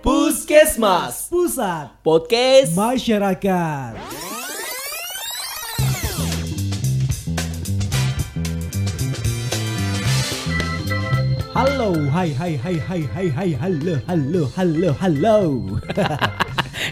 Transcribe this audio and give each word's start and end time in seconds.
Puskesmas. 0.00 1.28
Pusat. 1.28 2.00
Podcast. 2.00 2.72
Masyarakat. 2.72 4.00
Halo, 11.52 11.92
hai 12.08 12.32
hai 12.32 12.56
hai 12.56 12.76
hai 12.80 13.02
hai 13.12 13.28
hai 13.28 13.50
halo 13.60 13.94
halo 14.08 14.42
halo 14.56 14.90
halo. 14.96 15.36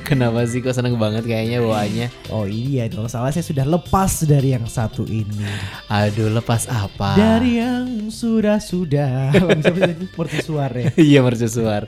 Kenapa 0.08 0.40
sih 0.42 0.58
kok 0.58 0.72
seneng 0.72 0.96
banget 0.96 1.22
kayaknya 1.22 1.60
bawaannya 1.60 2.06
oh 2.30 2.44
iya 2.44 2.88
dong, 2.88 3.04
soalnya 3.06 3.36
saya 3.36 3.44
sudah 3.44 3.68
lepas 3.68 4.24
dari 4.24 4.56
yang 4.56 4.64
satu 4.64 5.04
ini. 5.04 5.44
Aduh 5.86 6.32
lepas 6.32 6.64
apa 6.64 7.12
Dari 7.12 7.60
yang 7.60 8.08
sudah-sudah. 8.08 9.36
Mercusuar 10.18 10.70
ya. 10.72 10.88
Iya 11.08 11.20
mercusuar 11.20 11.86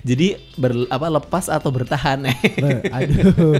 Jadi 0.00 0.36
ber, 0.54 0.84
apa 0.88 1.08
lepas 1.08 1.48
atau 1.48 1.68
bertahan 1.68 2.28
Be- 2.62 2.84
Aduh, 2.86 3.56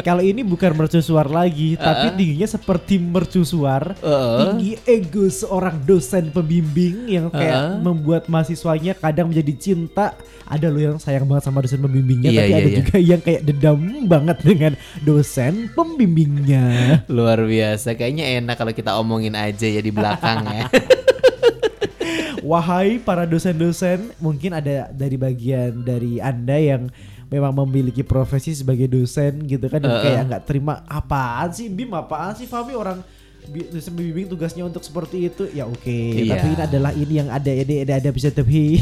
kalau 0.00 0.22
ini 0.22 0.40
bukan 0.40 0.72
mercusuar 0.74 1.26
lagi, 1.26 1.74
tapi 1.74 2.14
tingginya 2.14 2.46
seperti 2.46 2.96
mercusuar. 2.96 3.98
Heeh. 3.98 4.38
Tinggi 4.38 4.72
ego 4.84 5.26
seorang 5.26 5.82
dosen 5.82 6.30
pembimbing 6.30 7.10
yang 7.10 7.26
kayak 7.28 7.58
Heeh. 7.74 7.82
membuat 7.82 8.30
mahasiswanya 8.30 8.94
kadang 8.94 9.28
menjadi 9.28 9.52
cinta. 9.58 10.14
Ada 10.48 10.72
loh 10.72 10.80
yang 10.80 10.96
sayang 10.96 11.28
banget 11.28 11.44
sama 11.44 11.60
dosen 11.60 11.76
pembimbingnya, 11.76 12.32
Iya, 12.32 12.40
tapi 12.40 12.48
iya, 12.48 12.56
ada 12.56 12.68
iya. 12.70 12.76
juga 12.80 12.96
yang 12.96 13.20
kayak 13.20 13.42
dendam 13.48 13.80
banget 14.04 14.38
dengan 14.44 14.72
dosen 15.00 15.72
pembimbingnya. 15.72 17.00
Luar 17.08 17.40
biasa 17.48 17.96
Kayaknya 17.96 18.44
enak 18.44 18.56
kalau 18.60 18.72
kita 18.76 18.94
omongin 19.00 19.32
aja 19.32 19.64
ya 19.64 19.80
di 19.80 19.92
belakang 19.92 20.44
ya. 20.44 20.64
Wahai 22.48 22.96
para 22.96 23.28
dosen-dosen, 23.28 24.08
mungkin 24.24 24.56
ada 24.56 24.88
dari 24.88 25.20
bagian 25.20 25.84
dari 25.84 26.16
Anda 26.16 26.56
yang 26.56 26.88
memang 27.28 27.52
memiliki 27.52 28.00
profesi 28.00 28.56
sebagai 28.56 28.88
dosen 28.88 29.44
gitu 29.44 29.68
kan 29.68 29.84
dan 29.84 29.92
Heeh. 29.92 30.04
kayak 30.04 30.22
nggak 30.32 30.42
terima 30.48 30.80
apaan 30.88 31.52
sih 31.52 31.68
Bim? 31.68 31.92
Apaan 31.92 32.32
sih 32.32 32.48
Fami 32.48 32.72
orang 32.72 33.04
dosen 33.48 33.92
bimbing 33.96 34.28
tugasnya 34.32 34.64
untuk 34.64 34.80
seperti 34.80 35.28
itu. 35.28 35.44
Ya 35.52 35.68
oke. 35.68 35.92
Iya. 35.92 36.40
tapi 36.40 36.46
ini 36.56 36.62
adalah 36.64 36.92
ini 36.96 37.14
yang 37.20 37.28
ada 37.28 37.52
ini 37.52 37.74
ada 37.84 37.94
ada 38.00 38.10
bisa 38.12 38.32
tapi 38.32 38.80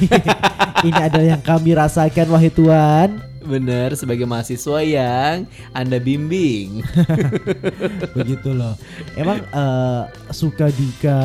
ini 0.86 1.00
adalah 1.00 1.26
yang 1.36 1.42
kami 1.42 1.74
rasakan 1.74 2.26
wahai 2.30 2.50
Tuhan 2.54 3.08
Bener 3.46 3.94
sebagai 3.94 4.26
mahasiswa 4.26 4.82
yang 4.82 5.46
Anda 5.70 6.02
bimbing. 6.02 6.82
Begitu 8.18 8.50
loh. 8.50 8.74
Emang 9.14 9.40
eh, 9.40 10.02
suka 10.34 10.68
duka 10.74 11.20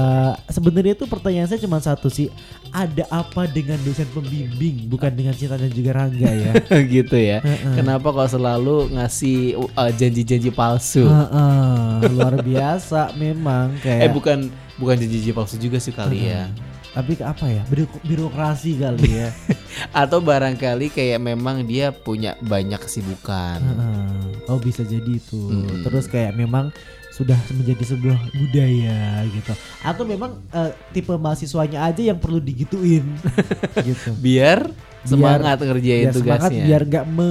sebenarnya 0.48 0.94
itu 0.94 1.10
pertanyaan 1.10 1.50
saya 1.50 1.60
cuma 1.60 1.82
satu 1.82 2.08
sih. 2.08 2.30
Ada 2.72 3.04
apa 3.12 3.52
dengan 3.52 3.76
dosen 3.84 4.08
pembimbing 4.16 4.88
bukan 4.88 5.12
dengan 5.12 5.36
cinta 5.36 5.60
dan 5.60 5.68
juga 5.76 5.92
Rangga 5.92 6.32
ya? 6.32 6.54
Gitu 6.96 7.18
ya. 7.20 7.44
Kenapa 7.76 8.16
kok 8.16 8.32
selalu 8.32 8.96
ngasih 8.96 9.60
uh, 9.76 9.92
janji-janji 9.92 10.56
palsu? 10.56 11.04
Heeh, 11.04 12.08
luar 12.16 12.40
biasa 12.40 13.12
memang 13.20 13.76
kayak 13.84 14.08
Eh 14.08 14.10
bukan 14.14 14.48
bukan 14.80 14.96
janji-janji 14.96 15.36
palsu 15.36 15.56
juga 15.60 15.84
sih 15.84 15.92
kali 15.92 16.32
ya 16.32 16.48
tapi 16.92 17.16
ke 17.16 17.24
apa 17.24 17.48
ya? 17.48 17.64
Biro- 17.72 18.02
birokrasi 18.04 18.76
kali 18.76 19.24
ya. 19.24 19.30
Atau 20.04 20.20
barangkali 20.20 20.92
kayak 20.92 21.20
memang 21.24 21.64
dia 21.64 21.96
punya 21.96 22.36
banyak 22.44 22.80
kesibukan. 22.84 23.60
Heeh. 23.64 24.52
oh 24.52 24.60
bisa 24.60 24.84
jadi 24.84 25.08
itu. 25.08 25.40
Mm. 25.40 25.88
terus 25.88 26.12
kayak 26.12 26.36
memang 26.36 26.76
sudah 27.12 27.36
menjadi 27.52 27.96
sebuah 27.96 28.20
budaya 28.36 29.24
gitu. 29.28 29.54
Atau 29.84 30.04
memang 30.04 30.44
eh, 30.52 30.72
tipe 30.92 31.12
mahasiswanya 31.16 31.88
aja 31.88 32.02
yang 32.12 32.20
perlu 32.20 32.40
digituin. 32.40 33.04
Gitu. 33.88 34.12
Biar 34.20 34.68
semangat 35.04 35.58
ngerjain 35.60 36.04
biar 36.04 36.14
semangat 36.14 36.50
tugasnya 36.50 36.64
biar 36.64 36.82
nggak 36.84 37.06
me 37.08 37.30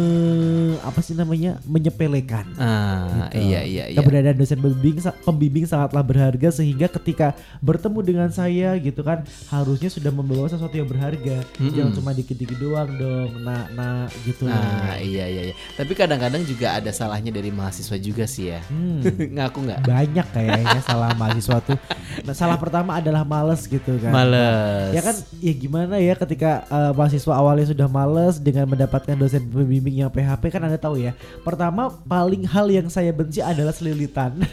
apa 0.80 1.00
sih 1.00 1.14
namanya 1.14 1.60
menyepelekan 1.64 2.46
Ah 2.56 3.30
Gitu. 3.30 3.46
iya 3.46 3.60
iya 3.62 3.84
iya 3.86 3.96
Keberadaan 3.96 4.36
dosen 4.36 4.58
pembimbing 4.58 4.96
pembimbing 5.20 5.64
sangatlah 5.64 6.02
berharga 6.02 6.48
sehingga 6.50 6.90
ketika 6.90 7.32
bertemu 7.60 7.98
dengan 8.02 8.28
saya 8.28 8.74
gitu 8.76 9.00
kan 9.00 9.22
harusnya 9.48 9.86
sudah 9.86 10.10
membawa 10.10 10.46
sesuatu 10.46 10.72
yang 10.72 10.86
berharga. 10.86 11.44
Mm-mm. 11.56 11.70
Jangan 11.70 11.92
cuma 11.92 12.10
dikit-dikit 12.10 12.56
doang 12.56 12.90
dong. 12.92 13.30
Nah, 13.40 13.68
nah 13.70 13.94
gitu. 14.22 14.44
Nah 14.44 14.98
iya 14.98 15.26
iya 15.26 15.42
iya 15.46 15.54
Tapi 15.72 15.92
kadang-kadang 15.92 16.42
juga 16.42 16.74
ada 16.74 16.90
salahnya 16.90 17.30
dari 17.30 17.50
mahasiswa 17.50 17.96
juga 17.96 18.24
sih 18.24 18.50
ya 18.50 18.60
Hmm, 18.66 18.98
Ngaku 19.36 19.58
nggak? 19.62 19.80
banyak 19.84 20.26
kayaknya 20.28 20.80
salah 20.80 21.10
mahasiswa 21.14 21.56
tuh. 21.60 21.78
Nah, 22.22 22.34
salah 22.34 22.56
pertama 22.56 22.96
adalah 22.96 23.22
males 23.22 23.62
gitu 23.64 23.94
kan. 23.98 24.10
Males 24.10 24.90
Ya 24.90 25.02
kan 25.02 25.14
ya 25.38 25.52
gimana 25.52 25.94
ya 25.96 26.14
ketika 26.16 26.64
eh, 26.66 26.92
mahasiswa 26.92 27.32
awalnya 27.60 27.76
sudah 27.76 27.88
males 27.92 28.34
dengan 28.40 28.64
mendapatkan 28.64 29.12
dosen 29.12 29.44
pembimbing 29.44 30.00
yang 30.00 30.10
PHP 30.10 30.48
kan 30.48 30.64
Anda 30.64 30.80
tahu 30.80 30.96
ya. 30.96 31.12
Pertama 31.44 31.92
paling 32.08 32.48
hal 32.48 32.72
yang 32.72 32.88
saya 32.88 33.12
benci 33.12 33.44
adalah 33.44 33.76
selilitan. 33.76 34.40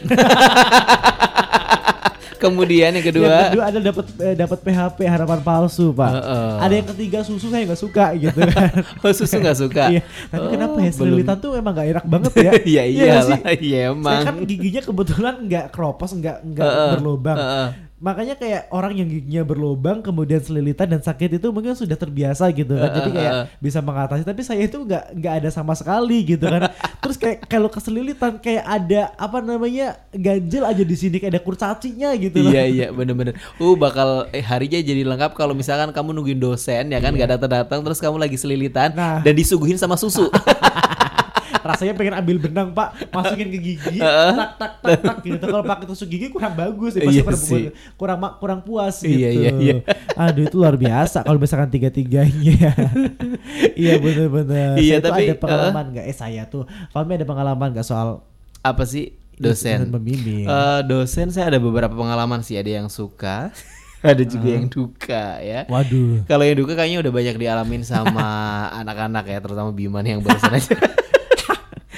Kemudian 2.37 2.93
yang 2.93 3.01
Yang 3.01 3.07
kedua 3.17 3.49
kedua 3.49 3.63
ada 3.65 3.79
dapat 3.81 4.05
eh, 4.21 4.35
dapat 4.37 4.59
PHP 4.61 4.99
harapan 5.09 5.39
palsu, 5.41 5.89
Pak. 5.89 6.11
Heeh. 6.13 6.51
Ada 6.61 6.73
yang 6.77 6.87
ketiga 6.93 7.19
susu 7.25 7.49
saya 7.49 7.65
nggak 7.65 7.81
suka 7.81 8.13
gitu 8.13 8.37
kan. 8.53 8.69
Oh 9.01 9.09
susu 9.09 9.41
nggak 9.41 9.57
suka 9.57 9.83
Iya. 9.89 10.01
Tapi 10.29 10.45
Oh, 10.45 10.51
kenapa 10.53 10.77
ya 10.77 10.91
selilitan 10.93 11.37
tuh 11.41 11.57
emang 11.57 11.73
gak 11.73 11.87
enak 11.97 12.05
banget 12.05 12.31
ya? 12.37 12.51
Iya 12.77 12.83
Iya 12.85 13.03
nggak 13.09 13.25
iyalah 13.25 13.39
Iya 13.57 13.81
Saya 13.81 13.89
emang 13.89 14.21
kan 14.21 14.35
giginya 14.45 14.81
kebetulan 14.85 15.33
nggak 15.49 15.65
keropos, 15.73 16.13
nggak 16.13 16.37
nggak 16.45 16.61
Heeh, 16.67 16.89
berlubang. 16.93 17.37
heeh. 17.41 17.86
Makanya 17.97 18.37
kayak 18.37 18.69
orang 18.69 18.93
yang 18.93 19.09
giginya 19.09 19.41
berlubang 19.41 20.05
kemudian 20.05 20.37
selilitan 20.37 20.85
dan 20.85 21.01
sakit 21.01 21.41
itu 21.41 21.47
mungkin 21.49 21.73
sudah 21.73 21.97
terbiasa 21.97 22.45
gitu 22.53 22.77
kan. 22.77 22.93
Jadi 22.93 23.09
kayak 23.09 23.33
bisa 23.57 23.79
mengatasi. 23.81 24.21
Tapi 24.21 24.41
saya 24.45 24.61
itu 24.69 24.77
nggak 24.77 25.17
nggak 25.17 25.33
ada 25.41 25.49
sama 25.49 25.73
sekali 25.73 26.21
gitu 26.21 26.45
kan. 26.45 26.69
Terus 27.03 27.17
kayak 27.17 27.49
kalau 27.49 27.73
keselilitan 27.73 28.37
kayak 28.37 28.65
ada 28.65 29.15
apa 29.17 29.41
namanya 29.41 29.97
ganjel 30.13 30.69
aja 30.69 30.83
di 30.85 30.93
sini 30.93 31.17
kayak 31.17 31.33
ada 31.37 31.41
kurcacinya 31.41 32.13
gitu 32.19 32.37
loh. 32.45 32.51
Iya 32.53 32.63
iya 32.69 32.87
bener-bener 32.93 33.33
Uh 33.57 33.73
bakal 33.73 34.29
eh, 34.29 34.45
harinya 34.45 34.77
jadi 34.77 35.01
lengkap 35.01 35.33
kalau 35.33 35.57
misalkan 35.57 35.89
kamu 35.89 36.13
nungguin 36.13 36.37
dosen 36.41 36.93
ya 36.93 36.99
kan 37.01 37.13
gak 37.17 37.37
datang-datang 37.37 37.79
Terus 37.81 37.99
kamu 38.01 38.17
lagi 38.21 38.37
selilitan 38.37 38.93
Nah. 38.97 39.21
Dan 39.21 39.33
disuguhin 39.37 39.77
sama 39.77 39.93
susu 39.93 40.29
rasanya 41.63 41.93
pengen 41.95 42.15
ambil 42.17 42.37
benang 42.41 42.69
pak. 42.71 43.11
Masukin 43.11 43.47
ke 43.51 43.59
gigi. 43.59 43.99
Tak 44.37 44.51
tak 44.59 44.71
tak 44.81 44.99
tak 45.01 45.17
gitu. 45.25 45.45
Kalau 45.45 45.63
pakai 45.65 45.85
tusuk 45.89 46.07
gigi 46.09 46.27
kurang 46.29 46.53
bagus 46.53 46.93
ya 46.97 47.05
Iya 47.07 47.23
kurang, 47.25 47.41
sih. 47.41 47.63
kurang 47.97 48.19
kurang 48.37 48.59
puas 48.61 49.01
gitu. 49.01 49.17
Iya, 49.17 49.29
iya, 49.33 49.51
iya. 49.57 49.73
aduh 50.13 50.45
itu 50.45 50.55
luar 50.57 50.75
biasa 50.77 51.25
kalau 51.25 51.37
misalkan 51.41 51.69
tiga 51.69 51.89
tiganya 51.89 52.73
iya 53.81 53.97
bener-bener. 53.97 54.77
Iya, 54.77 54.97
saya 54.97 55.03
tuh 55.03 55.11
tapi, 55.13 55.23
ada 55.25 55.35
pengalaman 55.37 55.85
nggak? 55.93 56.05
Eh 56.05 56.15
saya 56.15 56.41
tuh 56.45 56.63
Fahmi 56.93 57.17
ada 57.17 57.27
pengalaman 57.27 57.67
nggak 57.73 57.87
soal 57.87 58.21
Apa 58.61 58.83
sih? 58.83 59.15
Dosen? 59.37 59.93
pembimbing. 59.93 60.49
Eh, 60.49 60.81
dosen 60.89 61.29
saya 61.29 61.53
ada 61.53 61.59
beberapa 61.61 61.93
pengalaman 61.93 62.41
sih. 62.41 62.57
Ada 62.57 62.81
yang 62.81 62.87
suka 62.89 63.53
Ada 64.05 64.23
juga 64.29 64.49
yang 64.53 64.69
duka 64.69 65.41
ya. 65.41 65.65
Waduh. 65.65 66.21
Kalau 66.29 66.45
yang 66.45 66.57
duka 66.57 66.77
kayaknya 66.77 67.01
udah 67.01 67.13
banyak 67.13 67.35
dialamin 67.41 67.81
sama 67.81 68.25
anak-anak 68.77 69.25
ya 69.25 69.41
Terutama 69.41 69.73
Biman 69.73 70.05
yang 70.05 70.21
barusan 70.21 70.53
aja 70.53 70.77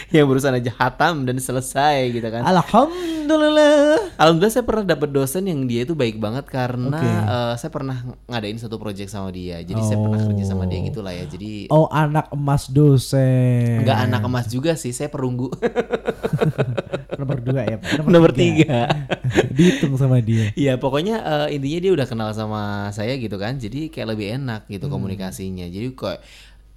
Yang 0.10 0.26
barusan 0.26 0.54
aja 0.54 0.72
hatam 0.76 1.24
dan 1.24 1.38
selesai 1.38 2.10
gitu 2.10 2.28
kan 2.28 2.42
alhamdulillah 2.42 4.10
Alhamdulillah 4.18 4.52
saya 4.52 4.66
pernah 4.66 4.84
dapat 4.84 5.10
dosen 5.10 5.46
yang 5.46 5.64
dia 5.64 5.86
itu 5.86 5.94
baik 5.94 6.18
banget 6.18 6.50
karena 6.50 6.92
Oke. 6.92 7.08
eh, 7.08 7.54
saya 7.56 7.72
pernah 7.72 7.98
ngadain 8.26 8.58
satu 8.58 8.76
project 8.76 9.08
sama 9.08 9.30
dia. 9.30 9.62
Jadi 9.62 9.80
saya 9.80 9.96
pernah 9.96 10.20
kerja 10.20 10.44
sama 10.44 10.66
dia 10.66 10.80
gitu 10.84 11.00
lah 11.00 11.14
ya. 11.14 11.24
Jadi 11.24 11.70
oh 11.70 11.88
anak 11.88 12.28
emas 12.34 12.68
dosen 12.68 13.80
nggak 13.80 14.00
anak 14.10 14.22
emas 14.26 14.50
juga 14.50 14.76
sih, 14.76 14.92
saya 14.92 15.08
perunggu. 15.08 15.48
nomor 17.20 17.38
dua 17.40 17.62
ya 17.64 17.78
Pak? 17.78 18.08
Nomor 18.08 18.32
tiga. 18.32 18.88
dihitung 19.56 19.94
sama 19.96 20.20
dia 20.20 20.50
Iya 20.56 20.80
pokoknya 20.80 21.16
eh, 21.48 21.56
intinya 21.56 21.80
dia 21.80 21.92
udah 21.94 22.08
kenal 22.08 22.30
sama 22.34 22.90
saya 22.92 23.16
gitu 23.16 23.36
kan. 23.38 23.56
Jadi 23.56 23.88
kayak 23.88 24.18
lebih 24.18 24.36
enak 24.36 24.66
gitu 24.68 24.90
Hmm. 24.90 24.96
komunikasinya. 25.00 25.70
Jadi 25.70 25.94
kok 25.94 26.18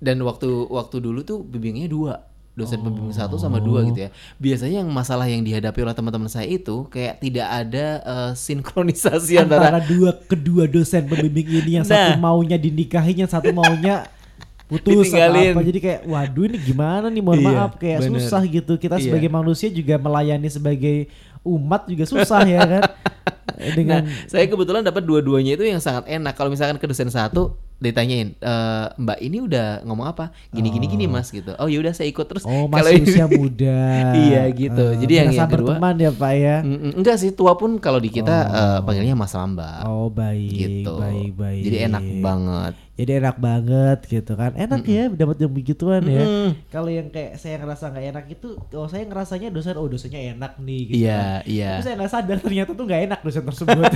dan 0.03 0.19
waktu 0.21 0.51
waktu 0.67 0.99
dulu 0.99 1.23
tuh 1.23 1.41
bimbingnya 1.43 1.87
dua 1.87 2.27
dosen 2.53 2.79
pembimbing 2.79 3.11
satu 3.11 3.37
sama 3.37 3.57
dua 3.59 3.81
gitu 3.83 4.05
ya. 4.05 4.11
Biasanya 4.37 4.85
yang 4.85 4.89
masalah 4.89 5.25
yang 5.25 5.41
dihadapi 5.41 5.79
oleh 5.81 5.93
teman-teman 5.93 6.29
saya 6.29 6.45
itu 6.45 6.85
kayak 6.87 7.17
tidak 7.19 7.49
ada 7.49 7.87
eh, 7.99 8.31
sinkronisasi 8.37 9.41
antara 9.41 9.73
antara 9.73 9.81
dua 9.83 10.13
kedua 10.23 10.65
dosen 10.67 11.09
pembimbing 11.09 11.49
ini 11.59 11.71
yang 11.77 11.85
Nah. 11.85 12.13
satu 12.13 12.21
maunya 12.21 12.57
dinikahin 12.57 13.17
yang 13.19 13.31
satu 13.31 13.49
maunya 13.51 14.05
putus 14.69 15.13
apa 15.13 15.61
jadi 15.61 15.79
kayak 15.79 16.01
waduh 16.05 16.45
ini 16.45 16.57
gimana 16.59 17.07
nih 17.09 17.21
mohon 17.21 17.41
Iya, 17.41 17.49
maaf 17.51 17.73
kayak 17.77 17.99
bener. 18.03 18.21
susah 18.21 18.41
gitu 18.45 18.73
kita 18.77 18.97
Iya. 18.97 19.05
sebagai 19.05 19.29
manusia 19.29 19.69
juga 19.69 19.97
melayani 19.97 20.49
sebagai 20.49 21.13
umat 21.45 21.85
juga 21.85 22.05
susah 22.05 22.41
ya 22.45 22.61
kan 22.65 22.83
dengan 23.77 24.01
Nah, 24.05 24.29
saya 24.29 24.45
kebetulan 24.45 24.81
dapat 24.81 25.05
dua-duanya 25.05 25.55
itu 25.55 25.65
yang 25.65 25.79
sangat 25.79 26.09
enak. 26.09 26.33
Kalau 26.33 26.49
misalkan 26.49 26.77
ke 26.77 26.87
dosen 26.89 27.09
satu, 27.09 27.53
ditanyain 27.83 28.33
"Eh, 28.33 28.87
Mbak 28.95 29.19
ini 29.21 29.39
udah 29.41 29.67
ngomong 29.83 30.07
apa 30.07 30.25
gini 30.49 30.69
gini 30.69 30.87
gini 30.87 31.05
Mas 31.05 31.29
gitu 31.29 31.53
oh 31.53 31.67
yaudah 31.67 31.91
saya 31.91 32.07
ikut 32.07 32.25
terus 32.25 32.45
Oh 32.45 32.65
kalau 32.67 32.89
ini- 32.89 33.03
usia 33.05 33.27
muda. 33.33 33.83
Iya, 34.15 34.43
gitu. 34.49 34.85
Eh, 34.89 34.99
Jadi 34.99 35.13
yang- 35.13 35.33
yang 35.33 35.47
kedua- 35.47 35.75
berteman 35.75 35.95
ya 35.97 36.11
Pak 36.13 36.33
ya. 36.35 36.57
Mm, 36.61 36.93
enggak 36.95 37.17
sih 37.17 37.31
tua 37.31 37.53
pun 37.53 37.77
kalau 37.77 37.99
di 37.99 38.09
kita 38.09 38.37
eh, 38.45 38.79
panggilnya 38.81 39.13
Mas 39.13 39.33
Lamba 39.33 39.83
Oh 39.85 40.07
baik, 40.07 40.51
gitu 40.53 40.95
baik, 40.95 41.33
baik. 41.35 41.63
jadi 41.63 41.77
enak 41.87 42.05
banget 42.21 42.75
Jadi 42.93 43.13
enak 43.17 43.37
banget 43.39 43.99
gitu 44.05 44.33
kan. 44.33 44.53
Enak 44.55 44.85
ya 44.85 45.09
dapat 45.09 45.41
yang 45.41 45.51
begituan 45.51 46.05
ya. 46.05 46.23
Mm. 46.23 46.51
Kalau 46.69 46.87
yang 46.87 47.09
kayak 47.09 47.35
saya 47.35 47.57
ngerasa 47.57 47.89
nggak 47.89 48.05
enak 48.07 48.25
itu, 48.31 48.49
oh 48.55 48.87
saya 48.87 49.03
ngerasanya 49.03 49.49
dosen, 49.49 49.75
oh 49.75 49.89
dosennya 49.89 50.21
enak 50.31 50.61
nih 50.61 50.81
gitu. 50.87 51.01
iya 51.01 51.17
kan. 51.17 51.41
iya 51.47 51.71
Tapi 51.73 51.83
saya 51.83 51.95
nggak 51.97 52.13
sadar 52.13 52.39
ternyata 52.39 52.71
tuh 52.71 52.85
nggak 52.85 53.03
enak 53.03 53.21
dosen 53.21 53.43
tersebut. 53.43 53.83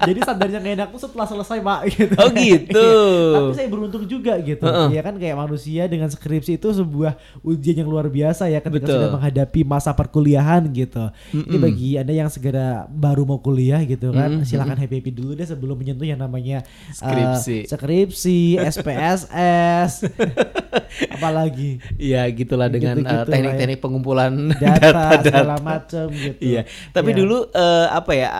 Jadi 0.00 0.20
sadarnya 0.22 0.58
nggak 0.58 0.74
enak 0.78 0.88
setelah 0.94 1.26
selesai 1.26 1.58
pak 1.58 1.80
gitu. 1.90 2.14
Oh, 2.16 2.30
gitu. 2.50 2.78
Iya. 2.78 3.34
Tapi 3.34 3.52
saya 3.54 3.68
beruntung 3.68 4.04
juga 4.04 4.32
gitu. 4.38 4.66
Ya 4.88 5.00
kan 5.00 5.14
kayak 5.14 5.36
manusia 5.36 5.86
dengan 5.86 6.06
skripsi 6.06 6.56
itu 6.56 6.68
sebuah 6.68 7.14
ujian 7.40 7.76
yang 7.78 7.88
luar 7.88 8.06
biasa 8.06 8.46
ya 8.46 8.58
ketika 8.58 8.84
Betul. 8.84 8.94
sudah 8.98 9.10
menghadapi 9.12 9.60
masa 9.62 9.90
perkuliahan 9.92 10.62
gitu. 10.70 11.08
Ini 11.30 11.56
bagi 11.56 11.90
anda 11.96 12.12
yang 12.12 12.28
segera 12.28 12.86
baru 12.86 13.24
mau 13.24 13.38
kuliah 13.38 13.80
gitu 13.82 14.10
kan, 14.10 14.42
silakan 14.42 14.76
happy 14.76 14.98
happy 14.98 15.10
dulu 15.10 15.32
deh 15.32 15.44
sebelum 15.44 15.74
menyentuh 15.74 16.04
yang 16.04 16.18
namanya 16.18 16.62
uh, 16.62 16.94
Skripsi. 16.94 17.66
skripsi, 17.66 18.38
SPSS, 18.58 20.06
apalagi 21.14 21.78
Iya 21.96 22.26
gitulah 22.30 22.68
dengan 22.68 22.98
eh, 23.00 23.24
teknik-teknik 23.24 23.78
pengumpulan 23.78 24.52
data 24.54 25.18
segala 25.24 25.56
macam 25.58 26.06
gitu. 26.10 26.38
Iya. 26.40 26.62
Tapi 26.90 27.10
Iya. 27.10 27.18
dulu 27.18 27.38
eh, 27.50 27.86
apa 27.88 28.12
ya? 28.12 28.30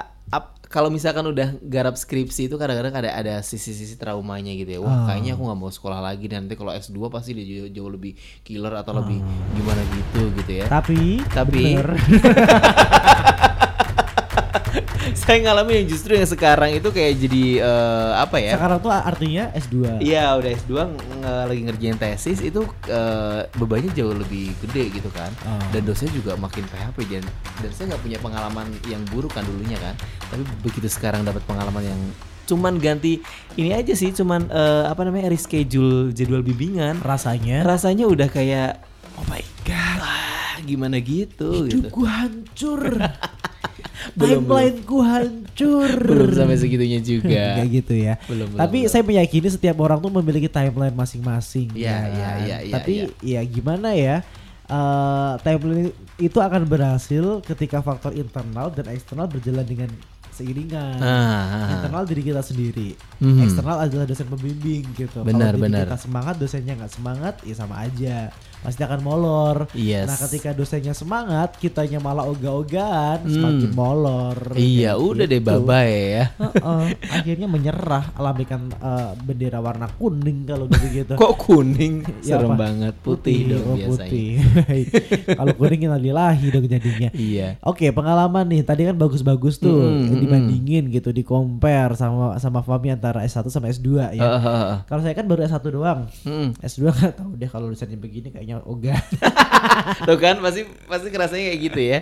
Kalau 0.68 0.88
misalkan 0.88 1.24
udah 1.24 1.56
garap 1.60 1.96
skripsi 1.96 2.46
itu 2.46 2.54
kadang-kadang 2.54 2.92
ada 2.94 3.10
ada 3.10 3.34
sisi-sisi 3.40 3.96
traumanya 3.96 4.52
gitu 4.52 4.68
ya. 4.68 4.78
Ah. 4.78 4.84
Wah, 4.84 4.98
kayaknya 5.08 5.32
aku 5.32 5.48
nggak 5.48 5.58
mau 5.58 5.68
sekolah 5.68 5.98
lagi 5.98 6.28
dan 6.28 6.44
nanti 6.44 6.54
kalau 6.54 6.70
S2 6.70 7.08
pasti 7.08 7.32
dia 7.32 7.44
jauh, 7.44 7.70
jauh 7.72 7.90
lebih 7.90 8.12
killer 8.44 8.76
atau 8.76 8.92
lebih 8.94 9.18
Ah. 9.18 9.48
gimana 9.52 9.82
gitu 9.88 10.22
gitu 10.36 10.52
ya. 10.54 10.66
Tapi, 10.68 11.24
Tapi- 11.26 11.64
bener. 11.74 11.88
Saya 15.28 15.44
ngalamin 15.44 15.84
yang 15.84 15.88
justru 15.88 16.16
yang 16.16 16.24
sekarang 16.24 16.72
itu 16.72 16.88
kayak 16.88 17.20
jadi 17.20 17.44
eh, 17.60 18.12
apa 18.16 18.40
ya? 18.40 18.56
sekarang 18.56 18.80
tuh 18.80 18.88
artinya 18.88 19.52
S2. 19.52 20.00
Iya 20.00 20.32
udah 20.34 20.50
S2 20.56 20.72
nge- 20.72 21.44
lagi 21.44 21.60
ngerjain 21.62 21.96
tesis 21.96 22.40
itu 22.40 22.60
eh, 22.88 23.44
bebannya 23.52 23.92
jauh 23.92 24.16
lebih 24.16 24.56
gede 24.58 24.88
gitu 24.90 25.12
kan 25.12 25.28
Oh. 25.40 25.60
dan 25.70 25.84
dosennya 25.84 26.12
juga 26.14 26.32
makin 26.34 26.64
PHP 26.64 26.96
dan 27.06 27.24
dan 27.60 27.70
saya 27.70 27.84
nggak 27.88 28.02
punya 28.02 28.18
pengalaman 28.18 28.66
yang 28.84 29.04
buruk 29.06 29.30
kan 29.30 29.44
dulunya 29.44 29.76
kan 29.76 29.92
tapi 30.26 30.42
begitu 30.62 30.88
sekarang 30.88 31.22
dapat 31.22 31.44
pengalaman 31.44 31.84
yang 31.84 32.00
cuman 32.44 32.76
ganti 32.76 33.20
ini 33.54 33.70
aja 33.70 33.92
sih 33.92 34.08
cuman 34.10 34.48
eh, 34.48 34.84
apa 34.86 35.04
namanya 35.04 35.28
reschedule 35.28 36.08
jadwal 36.10 36.40
bimbingan 36.40 36.96
Rasanya 36.98 37.62
rasanya 37.62 38.08
udah 38.08 38.26
kayak 38.26 38.80
oh 39.14 39.24
my 39.26 39.44
god 39.62 40.00
wah, 40.00 40.56
gimana 40.58 40.96
gitu 40.98 41.68
gitu 41.68 41.84
hidupku 41.84 42.02
hancur. 42.02 42.80
Timeline 44.18 44.78
ku 44.82 44.98
hancur. 44.98 45.90
belum 46.00 46.30
sampai 46.32 46.56
segitunya 46.56 46.98
juga 46.98 47.28
Kayak 47.56 47.70
gitu 47.72 47.94
ya. 47.94 48.14
Belum, 48.24 48.46
belum, 48.48 48.58
Tapi 48.58 48.78
belum. 48.80 48.90
saya 48.90 49.02
meyakini 49.02 49.48
setiap 49.48 49.76
orang 49.78 49.98
tuh 49.98 50.10
memiliki 50.12 50.46
timeline 50.46 50.92
masing-masing. 50.92 51.70
Iya, 51.72 51.86
ya 51.86 51.98
iya, 52.08 52.30
iya, 52.38 52.56
iya, 52.62 52.72
Tapi 52.72 52.92
iya. 53.20 53.40
ya 53.40 53.48
gimana 53.48 53.90
ya? 53.92 54.16
eh, 54.66 55.32
timeline 55.40 55.88
itu 56.16 56.38
akan 56.38 56.62
berhasil 56.62 57.24
ketika 57.42 57.80
faktor 57.80 58.12
internal 58.12 58.68
dan 58.68 58.84
eksternal 58.86 59.24
berjalan 59.24 59.64
dengan 59.64 59.88
seiringan. 60.30 61.00
nah 61.00 61.72
internal 61.72 62.04
diri 62.04 62.22
kita 62.22 62.38
sendiri, 62.40 62.94
Mhm. 63.16 63.42
eksternal 63.42 63.80
adalah 63.80 64.04
dosen 64.04 64.28
pembimbing 64.28 64.86
gitu. 64.92 65.24
Benar, 65.24 65.56
Kalau 65.56 65.64
benar. 65.64 65.82
kita 65.82 65.98
semangat, 65.98 66.34
dosennya 66.36 66.74
nggak 66.76 66.92
semangat, 66.92 67.34
ya 67.42 67.54
sama 67.56 67.80
aja, 67.80 68.30
pasti 68.60 68.80
akan 68.80 69.00
molor. 69.00 69.56
Yes. 69.72 70.04
Nah, 70.04 70.18
ketika 70.18 70.50
dosennya 70.50 70.92
semangat, 70.92 71.56
kitanya 71.56 71.98
malah 71.98 72.26
ogah-ogahan, 72.26 73.20
Hmm. 73.20 73.30
semakin 73.30 73.70
molor. 73.72 74.36
iya 74.54 74.92
Kayak 74.92 74.96
udah 75.00 75.26
deh 75.26 75.40
gitu. 75.40 75.60
bye 75.60 75.86
ya 76.10 76.24
Heeh, 76.34 76.82
akhirnya 77.08 77.46
menyerah 77.46 78.04
alamikan 78.12 78.60
eh, 78.70 79.10
bendera 79.18 79.58
warna 79.58 79.86
kuning 79.92 80.44
kalau 80.44 80.66
gitu 80.66 80.86
gitu. 80.94 81.12
Kok 81.14 81.32
kuning? 81.36 81.94
Ya 82.20 82.34
Serem 82.34 82.50
apa? 82.50 82.60
banget. 82.60 82.94
Putih, 82.98 83.38
dong 83.48 83.64
oh, 83.64 83.74
biasanya. 83.74 83.88
putih. 84.04 84.28
kalau 85.38 85.52
kuning 85.54 85.80
kita 85.80 85.96
lilahi 85.96 86.46
dong 86.48 86.66
jadinya. 86.66 87.10
Iya. 87.10 87.48
Oke 87.62 87.88
pengalaman 87.88 88.44
nih 88.44 88.62
tadi 88.62 88.84
kan 88.84 88.94
bagus-bagus 88.94 89.56
tuh 89.56 89.70
Mm, 89.78 90.04
mm, 90.06 90.18
dibandingin 90.18 90.84
gitu 90.90 91.10
di 91.10 91.22
compare 91.22 91.94
sama 91.94 92.36
sama 92.36 92.60
Fami 92.60 92.90
antara 92.90 93.22
S1 93.22 93.46
sama 93.46 93.68
S2 93.68 93.88
ya. 94.10 94.18
Heeh, 94.18 94.40
heeh. 94.40 94.76
Kalau 94.84 95.00
saya 95.00 95.14
kan 95.14 95.24
baru 95.24 95.40
S1 95.42 95.64
doang. 95.64 96.00
Mm. 96.22 96.48
S2 96.58 96.80
nggak 96.88 97.14
tahu 97.14 97.30
deh 97.34 97.48
kalau 97.48 97.66
dosennya 97.68 97.96
begini 97.96 98.28
kayaknya 98.48 98.64
ogah. 98.64 99.00
Tuh 100.08 100.16
kan 100.16 100.40
pasti 100.40 100.64
pasti 100.86 101.08
kerasanya 101.08 101.44
kayak 101.52 101.60
gitu 101.62 101.80
ya. 101.80 101.98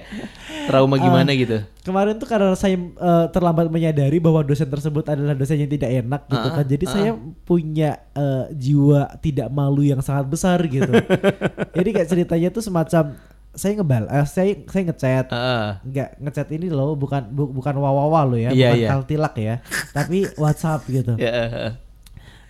Trauma 0.66 0.96
gimana 0.96 1.26
Ah. 1.26 1.36
gitu. 1.36 1.58
Kemarin 1.82 2.14
tuh 2.16 2.26
karena 2.26 2.54
saya 2.54 2.74
eh, 2.76 3.26
terlambat 3.30 3.66
menyadari 3.68 4.18
bahwa 4.18 4.42
dosen 4.42 4.66
tersebut 4.66 5.02
adalah 5.04 5.34
dosen 5.34 5.58
yang 5.58 5.70
tidak 5.70 5.90
enak 5.92 6.22
gitu 6.26 6.48
Ah, 6.48 6.54
kan. 6.54 6.64
Jadi 6.64 6.84
saya 6.86 7.10
punya 7.42 7.90
eh, 8.12 8.44
jiwa 8.52 9.18
tidak 9.18 9.48
malu 9.48 9.82
yang 9.82 9.98
sangat 10.00 10.26
besar 10.26 10.62
gitu. 10.62 10.90
Jadi 11.76 11.88
kayak 11.90 12.08
ceritanya 12.08 12.48
tuh 12.50 12.62
semacam 12.62 13.18
saya 13.50 13.72
ngebal, 13.74 14.04
eh, 14.06 14.26
saya 14.28 14.52
saya 14.68 14.82
ngechat, 14.84 15.26
Heeh. 15.32 15.66
nggak 15.82 16.08
ngechat 16.20 16.48
ini 16.52 16.68
loh, 16.68 16.92
bukan 16.92 17.24
bu- 17.26 17.48
bukan 17.50 17.72
wawawa 17.74 18.20
lo 18.22 18.36
ya, 18.36 18.52
Iya, 18.52 18.68
bukan 18.68 18.76
iya. 18.76 18.88
kaltilak 18.92 19.34
ya, 19.34 19.54
tapi 19.96 20.28
WhatsApp 20.36 20.84
gitu, 20.86 21.16
Ya, 21.16 21.32
heeh. 21.48 21.72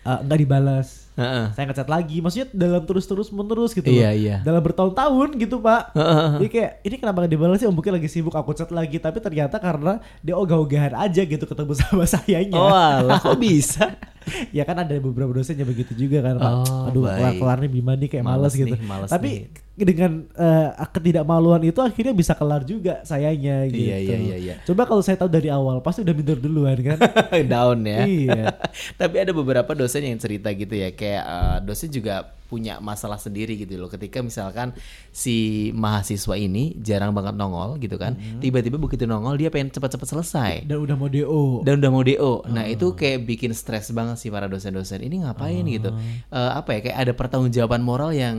Eh, 0.03 0.19
nggak 0.27 0.39
dibalas. 0.43 1.06
Heeh. 1.17 1.45
Saya 1.51 1.65
ngechat 1.67 1.89
lagi, 1.89 2.21
maksudnya 2.21 2.47
dalam 2.53 2.85
terus-terus 2.85 3.33
menerus 3.33 3.73
gitu 3.73 3.89
Iya, 3.89 4.13
iya. 4.13 4.37
Dalam 4.45 4.61
bertahun-tahun 4.61 5.41
gitu 5.41 5.59
pak. 5.59 5.97
Heeh. 5.97 6.29
Jadi 6.39 6.49
kayak 6.53 6.73
ini 6.85 6.97
kenapa 6.97 7.17
gak 7.25 7.33
dibalas 7.33 7.57
sih? 7.57 7.65
Oh, 7.65 7.73
mungkin 7.73 7.97
lagi 7.97 8.07
sibuk 8.07 8.33
aku 8.33 8.53
chat 8.53 8.69
lagi, 8.69 8.97
tapi 8.97 9.19
ternyata 9.19 9.57
karena 9.57 9.99
dia 10.21 10.37
ogah-ogahan 10.37 10.93
aja 10.93 11.23
gitu 11.23 11.43
ketemu 11.43 11.73
sama 11.81 12.05
sayanya. 12.05 12.55
Oh 12.55 12.69
alah 12.69 13.17
kok 13.17 13.41
bisa? 13.41 13.97
ya 14.57 14.63
kan 14.63 14.77
ada 14.77 14.93
beberapa 14.97 15.33
dosen 15.33 15.55
yang 15.55 15.67
begitu 15.67 15.97
juga 15.97 16.21
kan 16.21 16.37
pak. 16.37 16.53
Oh, 16.53 16.89
Aduh 16.93 17.03
baik. 17.05 17.17
kelar-kelar 17.17 17.59
nih 17.65 17.71
Bima 17.71 17.93
nih 17.95 18.09
kayak 18.11 18.25
males, 18.25 18.53
Males 18.53 18.55
gitu. 18.55 18.75
nih, 18.75 18.81
males 18.85 19.09
tapi 19.09 19.31
dengan 19.77 20.25
eh, 20.33 20.69
ketidakmaluan 20.89 21.61
itu 21.63 21.77
akhirnya 21.79 22.11
bisa 22.11 22.33
kelar 22.33 22.63
juga 22.63 23.01
sayanya 23.03 23.69
gitu. 23.69 23.85
Iya, 23.85 23.97
iya, 23.99 24.17
iya, 24.17 24.37
iya. 24.37 24.55
Coba 24.65 24.85
kalau 24.85 25.01
saya 25.01 25.15
tahu 25.15 25.29
dari 25.29 25.47
awal 25.47 25.85
pasti 25.85 26.01
udah 26.01 26.13
minder 26.13 26.39
duluan 26.39 26.79
kan. 26.79 26.97
Down 27.53 27.85
ya. 27.85 28.01
Iya. 28.03 28.45
Tapi 29.01 29.17
ada 29.19 29.31
beberapa 29.31 29.73
dosen 29.73 30.03
yang 30.03 30.17
cerita 30.17 30.49
gitu 30.51 30.73
ya, 30.73 30.91
kayak 30.91 31.23
eh, 31.23 31.57
dosen 31.61 31.89
juga 31.89 32.25
punya 32.47 32.79
masalah 32.79 33.19
sendiri 33.19 33.59
gitu 33.59 33.75
loh. 33.75 33.91
Ketika 33.91 34.23
misalkan 34.23 34.71
si 35.11 35.35
mahasiswa 35.73 36.31
ini 36.37 36.79
jarang 36.79 37.11
banget 37.11 37.35
nongol 37.35 37.75
gitu 37.77 37.99
kan, 37.99 38.15
Mm-hmm. 38.15 38.39
tiba-tiba 38.39 38.79
begitu 38.79 39.03
nongol 39.05 39.35
dia 39.35 39.51
pengen 39.51 39.69
cepat-cepat 39.69 40.07
selesai. 40.07 40.53
Dan 40.63 40.79
udah 40.79 40.95
mau 40.95 41.11
DO. 41.11 41.67
dan 41.67 41.83
udah 41.83 41.91
mau 41.91 42.01
DO. 42.01 42.47
Nah, 42.47 42.63
Oh. 42.63 42.71
itu 42.71 42.87
kayak 42.95 43.27
bikin 43.27 43.51
stres 43.51 43.91
banget 43.91 44.17
sih 44.17 44.31
para 44.31 44.47
dosen-dosen. 44.47 45.03
Ini 45.03 45.27
ngapain 45.27 45.59
Oh. 45.59 45.69
gitu? 45.69 45.91
Eh, 46.31 46.51
apa 46.55 46.71
ya? 46.71 46.81
Kayak 46.81 46.99
ada 47.03 47.13
pertanggungjawaban 47.13 47.83
moral 47.83 48.15
yang 48.15 48.39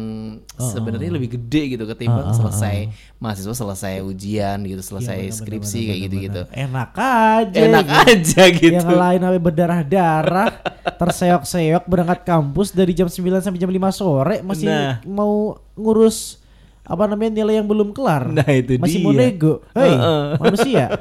Oh, 0.55 0.63
sebenarnya 0.63 1.11
lebih 1.11 1.26
gede 1.27 1.61
gitu 1.75 1.83
ketimbang 1.83 2.31
selesai 2.31 2.87
mahasiswa 3.17 3.51
selesai 3.51 3.99
ujian 4.01 4.63
gitu, 4.63 4.79
selesai 4.79 5.17
Iya, 5.17 5.29
bener, 5.29 5.37
skripsi 5.37 5.77
bener, 5.77 5.87
kayak 5.87 5.99
gitu-gitu. 6.05 6.41
Enak 6.49 6.89
aja. 6.95 7.59
Enak 7.59 7.85
gitu. 7.85 8.01
aja 8.07 8.43
gitu. 8.49 8.75
Yang 8.77 8.89
lain 8.95 9.19
sampai 9.19 9.41
berdarah-darah, 9.41 10.49
terseok-seok 11.01 11.83
berangkat 11.85 12.19
kampus 12.23 12.71
dari 12.71 12.91
jam 12.91 13.05
9 13.05 13.17
sampai 13.39 13.59
jam 13.59 13.69
5 13.69 13.77
sore 13.91 14.35
masih 14.41 14.67
Nah. 14.67 15.01
mau 15.03 15.57
ngurus 15.73 16.39
apa 16.83 17.03
namanya 17.03 17.43
nilai 17.43 17.59
yang 17.59 17.67
belum 17.67 17.91
kelar. 17.91 18.31
Nah, 18.31 18.47
itu 18.47 18.79
masih 18.79 18.99
dia. 18.99 19.05
mau 19.05 19.11
nego. 19.11 19.53
Hei, 19.75 19.91
Heeh. 19.91 20.23
manusia. 20.39 20.85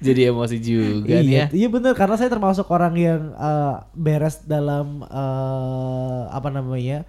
Jadi 0.00 0.20
emosi 0.24 0.56
juga 0.58 1.12
nih 1.20 1.28
ya. 1.28 1.44
iya, 1.44 1.44
iya 1.52 1.68
bener 1.68 1.92
karena 1.92 2.16
saya 2.16 2.32
termasuk 2.32 2.64
orang 2.72 2.94
yang 2.96 3.20
eh, 3.36 3.74
beres 3.92 4.40
dalam 4.44 5.04
eh, 5.04 6.22
apa 6.32 6.48
namanya 6.48 7.04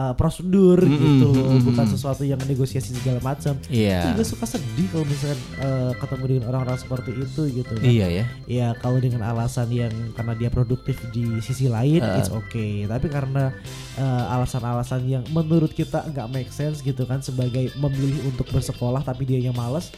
eh, 0.00 0.12
prosedur 0.16 0.80
gitu, 0.80 1.28
bukan 1.68 1.84
sesuatu 1.84 2.24
yang 2.24 2.40
negosiasi 2.48 2.96
segala 2.96 3.20
macam. 3.20 3.52
Iya. 3.68 4.00
Saya 4.00 4.10
juga 4.16 4.24
suka 4.24 4.46
sedih 4.48 4.88
kalau 4.88 5.04
misalkan 5.04 5.40
eh, 5.60 5.92
ketemu 6.00 6.24
dengan 6.24 6.44
orang-orang 6.54 6.78
seperti 6.80 7.10
itu 7.20 7.42
gitu. 7.52 7.72
kan. 7.76 7.84
Iya 7.84 8.06
ya. 8.08 8.24
Ya 8.48 8.68
kalau 8.80 8.96
dengan 8.96 9.20
alasan 9.28 9.68
yang 9.68 9.92
karena 10.16 10.32
dia 10.36 10.48
produktif 10.48 10.96
di 11.12 11.38
sisi 11.44 11.68
lain, 11.68 12.00
it's 12.16 12.32
okay. 12.32 12.88
Tapi 12.88 13.12
karena 13.12 13.52
eh, 14.00 14.34
alasan-alasan 14.34 15.04
yang 15.04 15.22
menurut 15.30 15.70
kita 15.76 16.08
nggak 16.08 16.28
make 16.32 16.50
sense 16.50 16.80
gitu 16.80 17.04
kan, 17.04 17.20
sebagai 17.20 17.68
memilih 17.76 18.32
untuk 18.32 18.48
bersekolah 18.48 19.04
tapi 19.04 19.28
dia 19.28 19.38
yang 19.42 19.54
malas, 19.54 19.92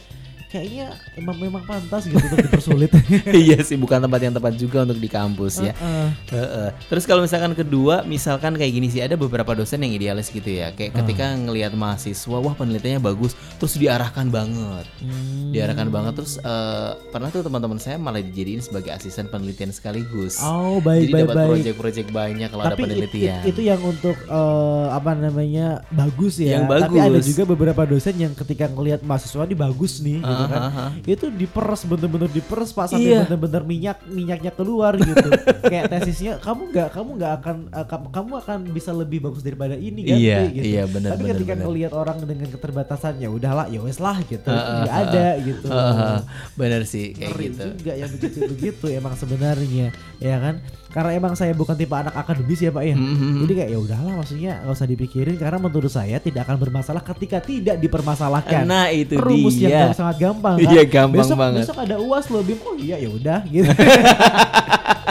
kayaknya 0.53 0.85
emang 1.17 1.33
memang 1.35 1.63
pantas 1.65 2.05
gitu 2.05 2.21
untuk 2.21 2.37
dipersulit. 2.39 2.93
iya 3.33 3.57
sih 3.59 3.73
bukan 3.73 3.97
tempat 3.97 4.21
yang 4.21 4.31
tepat 4.31 4.53
juga 4.53 4.85
untuk 4.85 5.01
di 5.01 5.09
kampus 5.09 5.57
ya. 5.59 5.73
Heeh. 5.73 6.09
Heeh. 6.29 6.69
Terus 6.85 7.03
kalau 7.03 7.25
misalkan 7.25 7.57
kedua, 7.57 8.05
misalkan 8.05 8.53
kayak 8.53 8.69
gini 8.71 8.87
sih 8.87 9.01
ada 9.01 9.17
beberapa 9.17 9.49
dosen 9.51 9.81
yang 9.81 9.89
idealis 9.91 10.29
gitu 10.29 10.45
ya. 10.45 10.69
Kayak 10.71 10.93
ketika 10.95 11.33
ngelihat 11.33 11.73
mahasiswa, 11.73 12.37
wah 12.37 12.53
penelitiannya 12.53 13.01
bagus, 13.01 13.33
terus 13.57 13.73
diarahkan 13.75 14.29
banget. 14.29 14.85
Hmm. 15.01 15.49
Diarahkan 15.49 15.89
banget 15.89 16.13
terus 16.13 16.37
eh, 16.37 16.91
pernah 17.09 17.27
tuh 17.27 17.41
teman-teman 17.41 17.81
saya 17.81 17.97
malah 17.97 18.21
dijadiin 18.21 18.61
sebagai 18.61 18.93
asisten 18.93 19.25
penelitian 19.27 19.73
sekaligus. 19.73 20.37
Oh 20.39 20.77
baik 20.77 21.09
Jadi 21.09 21.13
baik 21.13 21.23
dapat 21.25 21.35
baik. 21.35 21.49
proyek-proyek 21.49 22.07
banyak 22.13 22.47
kalau 22.47 22.61
ada 22.61 22.69
Tapi 22.69 22.81
it- 22.81 22.85
penelitian. 22.85 23.41
it- 23.41 23.49
itu 23.49 23.61
yang 23.65 23.81
untuk 23.81 24.17
eh, 24.19 24.87
apa 24.91 25.17
namanya 25.17 25.81
bagus 25.89 26.37
ya. 26.37 26.61
Yang 26.61 26.63
Tapi 26.69 26.97
ada 26.99 27.09
bagus. 27.09 27.25
juga 27.25 27.43
beberapa 27.47 27.81
dosen 27.83 28.15
yang 28.15 28.33
ketika 28.33 28.69
ngelihat 28.69 29.01
mahasiswa 29.01 29.41
ini 29.43 29.55
bagus 29.55 29.97
nih, 29.97 30.19
gitu 30.19 30.42
kan. 30.47 30.61
Ah, 30.61 30.71
ah. 30.87 30.89
Itu 31.03 31.25
diperes 31.29 31.81
bener-bener 31.85 32.29
diperes 32.29 32.71
pak 32.71 32.85
sampai 32.91 33.09
Iya. 33.13 33.19
bener-bener 33.27 33.63
minyak 33.63 33.97
minyaknya 34.07 34.51
keluar 34.53 34.93
gitu. 34.95 35.29
Kayak 35.71 35.91
tesisnya 35.91 36.39
kamu 36.39 36.71
nggak 36.71 36.89
kamu 36.95 37.09
nggak 37.19 37.33
akan 37.41 37.57
eh, 37.71 37.85
kamu, 38.11 38.31
akan 38.43 38.59
bisa 38.71 38.91
lebih 38.91 39.19
bagus 39.23 39.41
daripada 39.43 39.75
ini 39.75 40.01
kan? 40.07 40.17
Iya, 40.17 40.39
gitu. 40.51 40.65
iya, 40.65 40.81
Tapi 40.87 41.23
ketika 41.31 41.53
benar. 41.55 41.63
ngelihat 41.67 41.91
orang 41.93 42.17
dengan 42.23 42.47
keterbatasannya 42.51 43.27
udahlah 43.29 43.65
ya 43.71 43.79
wes 43.83 43.99
lah 43.99 44.17
gitu. 44.25 44.49
Nggak 44.49 44.95
ah, 44.95 45.03
ada 45.07 45.27
gitu. 45.39 45.67
Heeh, 45.69 46.17
bener 46.55 46.81
sih 46.83 47.15
kayak 47.15 47.29
Ngeri 47.33 47.45
gitu. 47.49 47.63
juga 47.79 47.93
yang 47.95 48.11
begitu-begitu 48.11 48.85
emang 48.93 49.13
sebenarnya 49.17 49.87
ya 50.19 50.37
kan 50.39 50.55
karena 50.93 51.11
emang 51.11 51.33
saya 51.33 51.51
bukan 51.51 51.73
tipe 51.73 51.91
anak 51.91 52.13
akademis 52.13 52.59
ya 52.59 52.69
pak 52.69 52.83
ya 52.83 52.93
Mhm. 52.93 53.41
jadi 53.41 53.53
kayak 53.55 53.69
ya 53.69 53.79
udahlah 53.79 54.13
maksudnya 54.15 54.53
nggak 54.61 54.73
usah 54.73 54.85
dipikirin 54.85 55.35
karena 55.35 55.57
menurut 55.57 55.89
saya 55.89 56.17
tidak 56.17 56.45
akan 56.45 56.57
bermasalah 56.59 57.01
ketika 57.03 57.41
tidak 57.41 57.75
dipermasalahkan 57.77 58.61
Nah, 58.63 58.87
itu 58.87 59.17
rumus 59.17 59.57
dia. 59.57 59.89
yang 59.89 59.91
sangat 59.91 60.21
gampang 60.21 60.61
Iya, 60.63 60.85
kan? 60.85 61.09
gampang 61.09 61.25
besok, 61.25 61.35
banget. 61.35 61.61
besok 61.65 61.77
ada 61.79 61.95
uas 61.97 62.25
loh 62.27 62.41
bim 62.41 62.59
oh 62.61 62.75
iya 62.77 62.95
ya 62.95 63.09
udah 63.09 63.39
gitu 63.43 63.67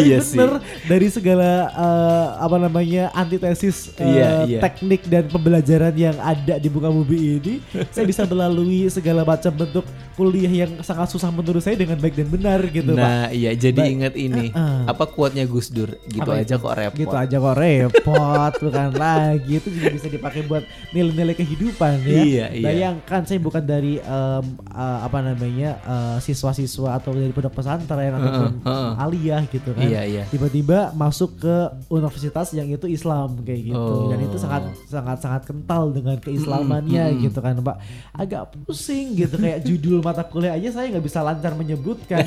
Tapi 0.00 0.08
Iya 0.08 0.18
sih. 0.20 0.34
bener 0.34 0.52
dari 0.86 1.06
segala 1.06 1.50
eh, 1.68 2.26
apa 2.40 2.56
namanya 2.58 3.04
antitesis 3.12 3.92
eh, 3.94 4.06
Iya, 4.10 4.28
iya. 4.46 4.60
teknik 4.60 5.04
dan 5.04 5.24
pembelajaran 5.26 5.92
yang 5.92 6.16
ada 6.16 6.56
di 6.56 6.66
muka 6.66 6.88
bumi 6.88 7.18
ini, 7.36 7.54
saya 7.94 8.04
bisa 8.04 8.24
melalui 8.24 8.88
segala 8.88 9.22
macam 9.22 9.52
bentuk 9.52 9.84
kuliah 10.14 10.52
yang 10.64 10.80
sangat 10.80 11.08
susah 11.08 11.28
menurut 11.28 11.60
saya 11.60 11.76
dengan 11.76 11.96
baik 11.96 12.12
dan 12.14 12.28
benar 12.28 12.60
gitu, 12.66 12.92
Pak. 12.92 13.00
Nah, 13.00 13.26
iya 13.30 13.52
jadi 13.52 13.76
Baik. 13.78 13.94
inget 13.94 14.14
ini 14.16 14.44
Heeh. 14.50 14.80
apa 14.84 15.04
kuatnya 15.06 15.44
Gus 15.44 15.68
Dur 15.68 15.96
gitu 16.06 16.20
Apa 16.22 16.40
aja 16.40 16.54
itu? 16.54 16.60
kok 16.60 16.74
repot. 16.74 16.98
Gitu 16.98 17.16
aja 17.16 17.36
kok 17.38 17.56
repot, 17.56 18.52
bukan 18.64 18.88
lagi 18.94 19.52
itu 19.56 19.68
juga 19.70 19.88
bisa 19.90 20.06
dipakai 20.06 20.40
buat 20.44 20.62
nilai-nilai 20.90 21.34
kehidupan 21.34 21.92
ya. 22.02 22.20
Iya, 22.20 22.46
iya. 22.52 22.64
Bayangkan 22.64 23.20
saya 23.24 23.38
bukan 23.38 23.62
dari 23.62 23.96
em, 23.96 24.44
eh, 24.68 24.98
apa 25.00 25.18
namanya 25.20 25.70
eh, 25.80 26.16
siswa-siswa 26.20 26.88
atau 26.94 27.12
dari 27.12 27.32
pondok 27.32 27.54
pesantren 27.54 28.12
ataupun 28.12 28.60
heeh. 28.60 28.90
aliyah 29.00 29.42
gitu 29.48 29.70
kan. 29.72 29.88
Iya, 29.90 30.02
iya. 30.04 30.22
Tiba-tiba 30.26 30.78
masuk 30.92 31.36
ke 31.36 31.54
universitas 31.86 32.50
yang 32.52 32.66
itu 32.66 32.86
Islam 32.86 33.40
kayak 33.40 33.62
gitu 33.68 33.92
Oh. 33.96 34.06
dan 34.06 34.18
itu 34.20 34.36
sangat 34.36 34.62
sangat 34.86 35.18
sangat 35.18 35.42
kental 35.44 35.90
dengan 35.90 36.16
keislamannya 36.16 37.04
Mm, 37.04 37.10
mm, 37.10 37.18
mm. 37.18 37.24
gitu 37.26 37.38
kan, 37.38 37.54
Pak. 37.58 37.76
Agak 38.12 38.42
pusing 38.62 39.14
gitu 39.14 39.34
kayak 39.34 39.60
judul 39.68 39.98
mata 40.00 40.22
kuliah 40.22 40.54
aja 40.54 40.70
saya 40.70 40.88
nggak 40.88 41.02
bisa 41.02 41.20
lancar 41.20 41.52
menyebutkan. 41.52 42.22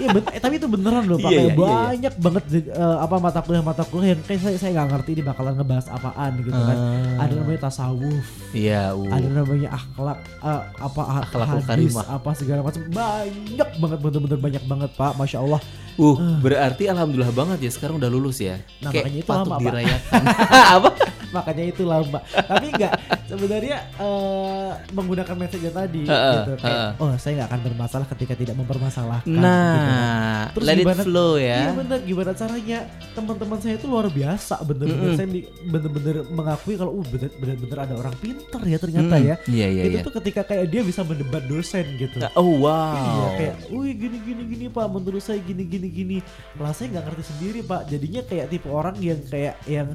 Iya 0.00 0.16
eh, 0.32 0.40
tapi 0.40 0.56
itu 0.56 0.64
beneran 0.64 1.04
loh 1.04 1.20
Pak. 1.20 1.28
Iya, 1.28 1.28
Kayak 1.28 1.44
iya, 1.44 1.52
iya, 1.52 1.60
iya. 1.60 1.68
banyak 1.84 2.14
banget 2.16 2.44
eh, 2.72 2.96
apa 3.04 3.16
mata 3.20 3.40
kuliah 3.44 3.60
mata 3.60 3.84
kuliah 3.84 4.16
yang 4.16 4.22
kayak 4.24 4.40
saya 4.40 4.56
saya 4.56 4.70
nggak 4.72 4.88
ngerti 4.96 5.10
ini 5.12 5.22
bakalan 5.22 5.52
ngebahas 5.60 5.86
apaan 5.92 6.32
gitu 6.40 6.56
kan. 6.56 6.76
Ah. 6.80 7.20
Ada 7.20 7.32
namanya 7.36 7.60
tasawuf, 7.68 8.24
Iya, 8.50 8.96
uh. 8.96 9.12
ada 9.12 9.28
namanya 9.28 9.68
akhlak 9.70 10.18
eh, 10.40 10.62
apa 10.80 11.00
Akhlakul 11.20 11.44
hadis, 11.68 11.92
karimah. 11.92 12.06
apa 12.16 12.30
segala 12.32 12.60
macam 12.64 12.80
banyak 12.88 13.68
banget 13.76 13.98
bener-bener 14.00 14.38
banyak 14.40 14.64
banget 14.64 14.90
Pak. 14.96 15.12
Masya 15.20 15.38
Allah. 15.38 15.60
Uh, 16.02 16.16
berarti 16.38 16.84
alhamdulillah 16.86 17.30
banget 17.30 17.58
ya 17.60 17.70
sekarang 17.70 17.96
udah 17.96 18.08
lulus 18.08 18.38
ya. 18.38 18.56
Nah, 18.80 18.88
Kayak 18.88 19.04
makanya 19.04 19.18
itu 19.18 19.28
patut 19.28 19.46
lama, 19.46 19.60
dirayakan. 19.60 20.22
Apa? 20.76 20.90
Makanya 21.30 21.64
itu 21.64 21.82
lama. 21.84 22.18
Tapi 22.26 22.66
enggak 22.68 22.92
sebenarnya 23.24 23.76
eh, 23.94 24.70
menggunakan 24.90 25.36
message 25.36 25.62
yang 25.62 25.76
tadi 25.76 26.02
Heeh, 26.02 26.34
gitu. 26.34 26.52
Kayak, 26.58 26.74
heeh. 26.74 26.90
oh 26.98 27.10
saya 27.16 27.32
nggak 27.36 27.48
akan 27.48 27.60
bermasalah 27.62 28.06
ketika 28.08 28.34
tidak 28.34 28.54
mempermasalahkan. 28.56 29.28
gitu. 29.28 29.38
Nah, 29.38 30.50
Terus 30.50 30.66
let 30.66 30.74
it 30.74 30.82
gimana- 30.82 31.04
flow 31.04 31.32
Iya 31.32 31.54
ya. 31.62 31.72
bener 31.72 31.98
gimana 32.02 32.30
caranya 32.32 32.78
teman-teman 33.12 33.58
saya 33.58 33.74
itu 33.76 33.86
luar 33.86 34.06
biasa 34.08 34.54
bener-bener 34.60 35.06
Mm-mm. 35.06 35.16
saya 35.16 35.28
bi- 35.28 35.46
bener-bener 35.64 36.16
mengakui 36.26 36.74
kalau 36.74 36.92
uh 36.96 37.06
bener- 37.06 37.36
bener-bener 37.36 37.78
ada 37.80 37.94
orang 37.96 38.14
pintar 38.16 38.62
ya 38.64 38.76
ternyata 38.76 39.14
Mm-mm. 39.14 39.28
ya. 39.28 39.34
Iya, 39.46 39.66
iya, 39.70 39.82
itu 39.84 39.96
iya. 39.96 40.02
tuh 40.02 40.14
ketika 40.16 40.42
kayak 40.44 40.66
dia 40.66 40.82
bisa 40.82 41.00
mendebat 41.02 41.44
dosen 41.44 41.86
gitu. 41.96 42.18
Oh 42.34 42.50
Iya 42.50 42.58
wow. 42.58 43.30
kayak, 43.36 43.54
wih 43.70 43.92
gini 43.92 44.18
gini 44.20 44.42
gini 44.48 44.64
pak, 44.66 44.86
menurut 44.88 45.20
saya 45.20 45.38
gini 45.38 45.62
gini 45.62 45.86
gini. 45.90 46.18
Lah 46.56 46.72
saya 46.72 46.94
nggak 46.94 47.04
ngerti 47.10 47.24
sendiri 47.34 47.60
pak. 47.66 47.90
Jadinya 47.90 48.22
kayak 48.24 48.46
tipe 48.48 48.68
orang 48.70 48.96
yang 49.02 49.20
kayak 49.26 49.58
yang 49.66 49.92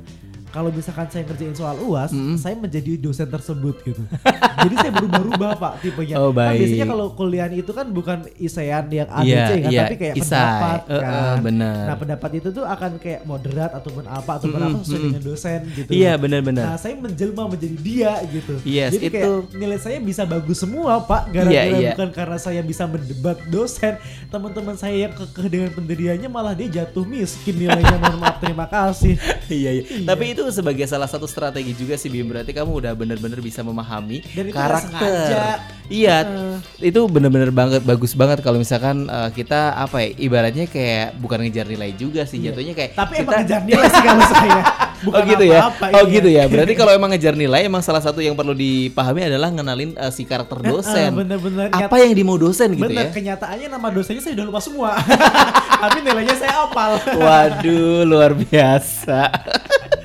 kalau 0.56 0.72
misalkan 0.72 1.04
saya 1.06 1.24
ngerjain 1.24 1.52
soal 1.52 1.76
uas, 1.82 2.10
Mm. 2.10 2.40
saya 2.40 2.56
menjadi 2.56 2.96
dosen 2.96 3.28
tersebut 3.28 3.76
gitu. 3.84 4.00
Jadi 4.64 4.76
saya 4.78 4.92
berubah-ubah 4.94 5.52
pak 5.54 5.74
tipenya. 5.82 6.16
Oh, 6.16 6.32
Kan 6.32 6.40
baik. 6.48 6.58
biasanya 6.58 6.88
kalau 6.88 7.08
kuliah 7.12 7.48
itu 7.50 7.68
kan 7.70 7.88
bukan 7.90 8.18
isean 8.38 8.88
yang 8.88 9.10
ABC 9.10 9.28
Iya, 9.28 9.44
kan, 9.44 9.60
iya, 9.68 9.82
tapi 9.84 9.96
kayak 9.98 10.16
isai. 10.16 10.32
pendapat 10.32 10.80
eh, 10.88 11.02
kan. 11.02 11.36
benar. 11.42 11.76
Nah 11.84 11.96
pendapat 11.98 12.30
itu 12.34 12.48
tuh 12.50 12.64
akan 12.66 12.92
kayak 12.96 13.22
moderat 13.24 13.72
ataupun 13.74 14.04
apa 14.06 14.32
ataupun 14.34 14.56
Mm-mm, 14.58 14.72
apa 14.72 14.80
sesuai 14.82 15.02
dengan 15.04 15.24
dosen 15.26 15.60
gitu. 15.70 15.90
Iya, 15.92 16.12
loh. 16.12 16.22
benar-benar. 16.24 16.64
Nah 16.66 16.78
saya 16.78 16.94
menjelma 16.96 17.44
menjadi 17.46 17.78
dia 17.78 18.12
gitu. 18.26 18.54
Yes, 18.64 18.92
Jadi 18.94 19.08
kayak 19.12 19.28
itu- 19.28 19.44
nilai 19.56 19.78
saya 19.78 19.98
bisa 20.00 20.24
bagus 20.24 20.58
semua 20.58 21.02
pak. 21.02 21.28
Gara-gara 21.28 21.52
Iya, 21.52 21.64
iya. 21.76 21.92
bukan 21.92 22.10
karena 22.12 22.38
saya 22.38 22.62
bisa 22.62 22.84
mendebat 22.86 23.44
dosen. 23.46 24.00
Teman-teman 24.28 24.76
saya 24.76 24.96
yang 25.02 25.14
kekeh 25.14 25.48
dengan 25.48 25.70
pendiriannya 25.70 26.30
malah 26.30 26.54
dia 26.54 26.72
jatuh 26.74 27.04
miskin 27.04 27.58
nilainya. 27.58 27.98
Mohon 27.98 28.20
maaf 28.22 28.38
terima 28.38 28.66
kasih. 28.66 29.20
iya, 29.52 29.70
iya. 29.74 29.84
Tapi 30.06 30.24
itu 30.32 30.45
sebagai 30.50 30.86
salah 30.86 31.06
satu 31.06 31.25
strategi 31.25 31.72
juga 31.72 31.96
sih 31.96 32.08
Bim. 32.08 32.25
Berarti 32.25 32.52
kamu 32.52 32.72
udah 32.75 32.92
bener-bener 32.92 33.38
bisa 33.38 33.62
memahami 33.62 34.22
Dan 34.28 34.48
sengaja. 34.48 34.54
karakter. 34.54 35.56
Iya, 35.86 36.18
Eh. 36.25 36.58
itu 36.84 37.00
bener-bener 37.06 37.50
banget 37.50 37.82
bagus 37.82 38.12
banget 38.12 38.42
kalau 38.42 38.58
misalkan 38.58 39.06
eh, 39.06 39.30
kita 39.32 39.74
apa 39.75 40.02
ya 40.02 40.10
ibaratnya 40.18 40.66
kayak 40.66 41.14
bukan 41.16 41.42
ngejar 41.42 41.66
nilai 41.66 41.94
juga 41.94 42.24
sih 42.24 42.40
jatuhnya 42.40 42.74
kayak 42.74 42.92
Iya. 42.92 42.98
Tapi 42.98 43.14
kita 43.14 43.22
emang 43.22 43.36
ngejar 43.40 43.62
nilai 43.64 43.88
sih 43.88 44.04
kalau 44.04 44.25
saya. 44.25 44.62
Bukan 44.96 45.22
oh 45.22 45.28
gitu 45.28 45.44
ya. 45.46 45.60
apa-apa, 45.62 45.86
oh 45.92 46.02
iya. 46.02 46.14
gitu 46.18 46.30
ya. 46.32 46.44
Berarti 46.48 46.74
kalau 46.74 46.90
emang 46.90 47.12
ngejar 47.14 47.36
nilai 47.36 47.62
emang 47.62 47.84
salah 47.84 48.00
satu 48.00 48.24
yang 48.24 48.34
perlu 48.34 48.56
dipahami 48.56 49.28
adalah 49.28 49.52
ngenalin 49.52 49.94
eh, 49.94 50.10
si 50.10 50.24
karakter 50.24 50.58
dosen. 50.58 51.12
Eh, 51.12 51.14
bener-bener. 51.14 51.68
Apa 51.70 52.00
yang 52.00 52.16
dimau 52.16 52.40
dosen 52.40 52.74
gitu 52.74 52.90
Bener, 52.90 53.06
ya. 53.06 53.14
kenyataannya 53.14 53.68
nama 53.70 53.88
dosennya 53.92 54.24
saya 54.24 54.34
udah 54.34 54.46
lupa 54.48 54.62
semua. 54.64 54.96
Tapi 55.84 55.98
nilainya 56.00 56.34
saya 56.34 56.66
apal. 56.66 56.98
Waduh, 57.12 58.02
luar 58.02 58.34
biasa. 58.34 59.30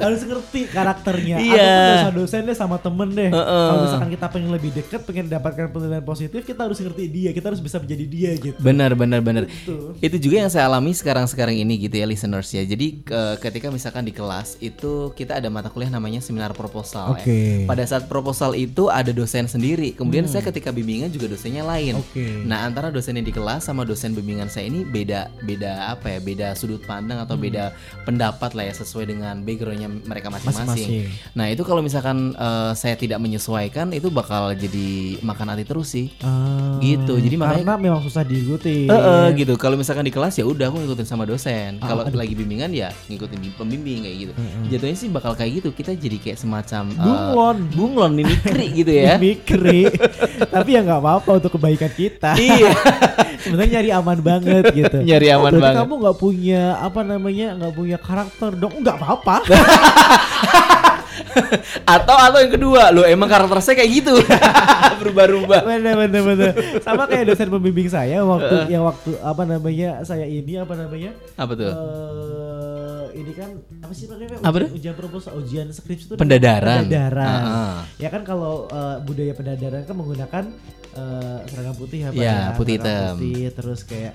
harus 0.00 0.20
ngerti 0.20 0.60
karakternya. 0.66 1.36
Iya. 1.38 1.60
Ataupun 1.60 1.92
dosen-dosen 2.16 2.42
deh 2.48 2.56
sama 2.56 2.76
temen 2.76 3.08
deh. 3.12 3.28
Heeh. 3.28 3.66
Kalau 3.68 3.80
misalkan 3.84 4.10
kita 4.10 4.26
pengen 4.26 4.50
lebih 4.50 4.70
deket, 4.72 5.00
pengen 5.04 5.26
dapatkan 5.28 5.68
penilaian 5.68 6.02
positif, 6.02 6.40
kita 6.42 6.64
harus 6.64 6.80
ngerti 6.80 7.04
dia. 7.06 7.30
Kita 7.30 7.52
harus 7.52 7.60
bisa 7.60 7.76
menjadi 7.76 8.04
dia 8.06 8.30
gitu. 8.34 8.56
Benar, 8.56 8.96
benar, 8.96 9.20
benar. 9.20 9.44
Betul. 9.44 9.94
Itu 10.00 10.16
juga 10.16 10.36
yang 10.40 10.50
saya 10.50 10.64
alami 10.66 10.90
sekarang-sekarang 10.90 11.54
ini 11.54 11.76
gitu 11.78 11.94
ya 11.94 12.06
listeners 12.08 12.48
ya. 12.50 12.64
Jadi 12.64 13.04
ke- 13.04 13.36
ketika 13.38 13.68
misalkan 13.68 14.02
di 14.02 14.12
kelas 14.12 14.56
itu 14.58 15.12
kita 15.12 15.36
ada 15.36 15.52
mata 15.52 15.68
kuliah 15.68 15.92
namanya 15.92 16.24
seminar 16.24 16.56
proposal 16.56 17.12
Oke. 17.12 17.28
Hmm. 17.28 17.60
ya. 17.64 17.68
Pada 17.68 17.84
saat 17.84 18.08
proposal 18.08 18.56
itu 18.56 18.88
ada 18.88 19.12
dosen 19.12 19.44
sendiri. 19.44 19.92
Kemudian 19.92 20.24
saya 20.24 20.40
ketika 20.42 20.72
bimbingan 20.72 21.12
juga 21.12 21.28
dosennya 21.28 21.60
lain. 21.60 22.00
Oke. 22.00 22.46
Nah, 22.46 22.64
antara 22.64 22.88
dosen 22.88 23.20
yang 23.20 23.26
di 23.26 23.34
kelas 23.34 23.66
sama 23.66 23.84
dosen 23.84 24.16
bimbingan 24.16 24.48
saya 24.48 24.70
ini 24.70 24.82
beda 24.82 25.28
beda 25.44 25.92
apa 25.92 26.16
ya? 26.16 26.18
Beda 26.22 26.46
sudut 26.54 26.80
pandang 26.82 27.18
Hmm. 27.20 27.26
atau 27.26 27.36
beda 27.36 27.74
pendapat 28.06 28.54
lah 28.54 28.64
ya 28.64 28.74
sesuai 28.74 29.10
dengan 29.10 29.42
backgroundnya 29.42 29.89
mereka 30.00 30.28
masing-masing. 30.28 31.10
Nah, 31.32 31.46
itu 31.46 31.60
kalau 31.60 31.80
misalkan 31.80 32.32
eh, 32.32 32.72
saya 32.72 32.94
tidak 32.94 33.18
menyesuaikan 33.18 33.90
itu 33.90 34.08
bakal 34.08 34.52
jadi 34.52 34.88
makan 35.20 35.46
hati 35.48 35.64
terus 35.64 35.90
sih. 35.90 36.06
Ah, 36.20 36.78
Gitu, 36.78 37.18
jadi 37.18 37.34
makanya- 37.34 37.66
karena 37.66 37.74
memang 37.76 38.00
susah 38.00 38.22
diikuti. 38.22 38.84
Eh, 38.84 38.92
eh, 38.92 39.26
gitu. 39.34 39.54
Kalau 39.54 39.74
misalkan 39.74 40.02
di 40.02 40.10
kelas 40.10 40.34
ya 40.34 40.44
udah 40.44 40.66
aku 40.66 40.78
ngikutin 40.78 41.04
sama 41.04 41.24
dosen. 41.24 41.76
Ah, 41.78 41.90
Kalau 41.90 42.02
lagi 42.06 42.32
bimbingan 42.32 42.70
ya 42.70 42.88
ngikutin 43.06 43.38
bim- 43.38 43.56
pembimbing 43.56 44.00
kayak 44.02 44.16
gitu. 44.18 44.32
Jatuhnya 44.68 44.96
sih 44.96 45.08
bakal 45.08 45.32
kayak 45.32 45.52
gitu. 45.58 45.68
Kita 45.70 45.92
jadi 45.92 46.16
kayak 46.16 46.38
semacam 46.38 46.82
eh, 46.88 46.96
Bunglon. 47.00 47.56
bunglon 47.70 48.12
mimikri 48.14 48.66
gitu 48.80 48.92
ya. 48.92 49.16
Mikri. 49.16 49.90
Tapi 50.54 50.70
ya 50.70 50.80
nggak 50.80 51.00
apa-apa 51.00 51.30
untuk 51.36 51.52
kebaikan 51.54 51.90
kita. 51.90 52.34
iya. 52.34 52.72
Sebenarnya 53.40 53.80
nyari 53.80 53.90
aman 53.90 54.18
banget 54.20 54.64
gitu. 54.70 54.98
Nyari 55.00 55.26
Oh, 55.30 55.36
aman 55.38 55.48
berarti 55.50 55.64
banget. 55.64 55.80
Kamu 55.80 55.94
nggak 55.96 56.18
punya 56.18 56.62
apa 56.76 57.00
namanya 57.00 57.46
nggak 57.56 57.72
punya 57.72 57.96
karakter 57.96 58.50
dong? 58.52 58.74
Nggak 58.78 58.96
apa-apa. 58.96 59.36
Atau 61.86 62.16
atau 62.16 62.38
yang 62.38 62.52
kedua, 62.52 62.90
lo 62.90 63.02
emang 63.02 63.26
karakter 63.26 63.58
saya 63.60 63.76
kayak 63.76 63.90
gitu. 63.92 64.14
Berubah-ubah. 65.00 65.62
bener 65.64 65.94
bener 65.96 66.22
bener. 66.24 66.52
Sama 66.80 67.06
kayak 67.06 67.28
dosen 67.28 67.48
pembimbing 67.48 67.86
saya 67.86 68.22
waktu 68.22 68.66
yang 68.68 68.82
waktu 68.84 69.14
apa 69.16 69.42
namanya 69.44 70.02
saya 70.02 70.24
ini 70.24 70.54
apa 70.56 70.74
namanya 70.76 71.10
Apa 71.34 71.52
tuh? 71.54 71.70
eh 71.70 73.04
ini 73.16 73.32
kan 73.32 73.50
apa 73.80 73.92
sih 73.92 74.06
namanya 74.06 74.38
Apa 74.38 74.48
ujian, 74.50 74.62
tuh? 74.62 74.70
ujian 74.72 74.94
proposal 74.94 75.32
ujian 75.36 75.66
skripsi 75.68 76.04
itu 76.04 76.14
Pendadaran. 76.14 76.84
pendadaran 76.84 77.40
Ah, 77.40 77.50
ah. 77.50 77.76
ya 77.96 78.08
kan 78.08 78.22
kalau 78.22 78.66
eh, 78.66 78.96
budaya 79.00 79.32
pendadaran 79.32 79.82
kan 79.82 79.94
menggunakan 79.94 80.44
eh, 80.92 81.38
seragam 81.44 81.74
putih 81.74 81.98
ya 82.00 82.08
Iya, 82.10 82.22
ya, 82.22 82.38
putih 82.54 82.74
hitam. 82.76 83.14
putih, 83.16 83.50
terus 83.50 83.80
kayak 83.82 84.14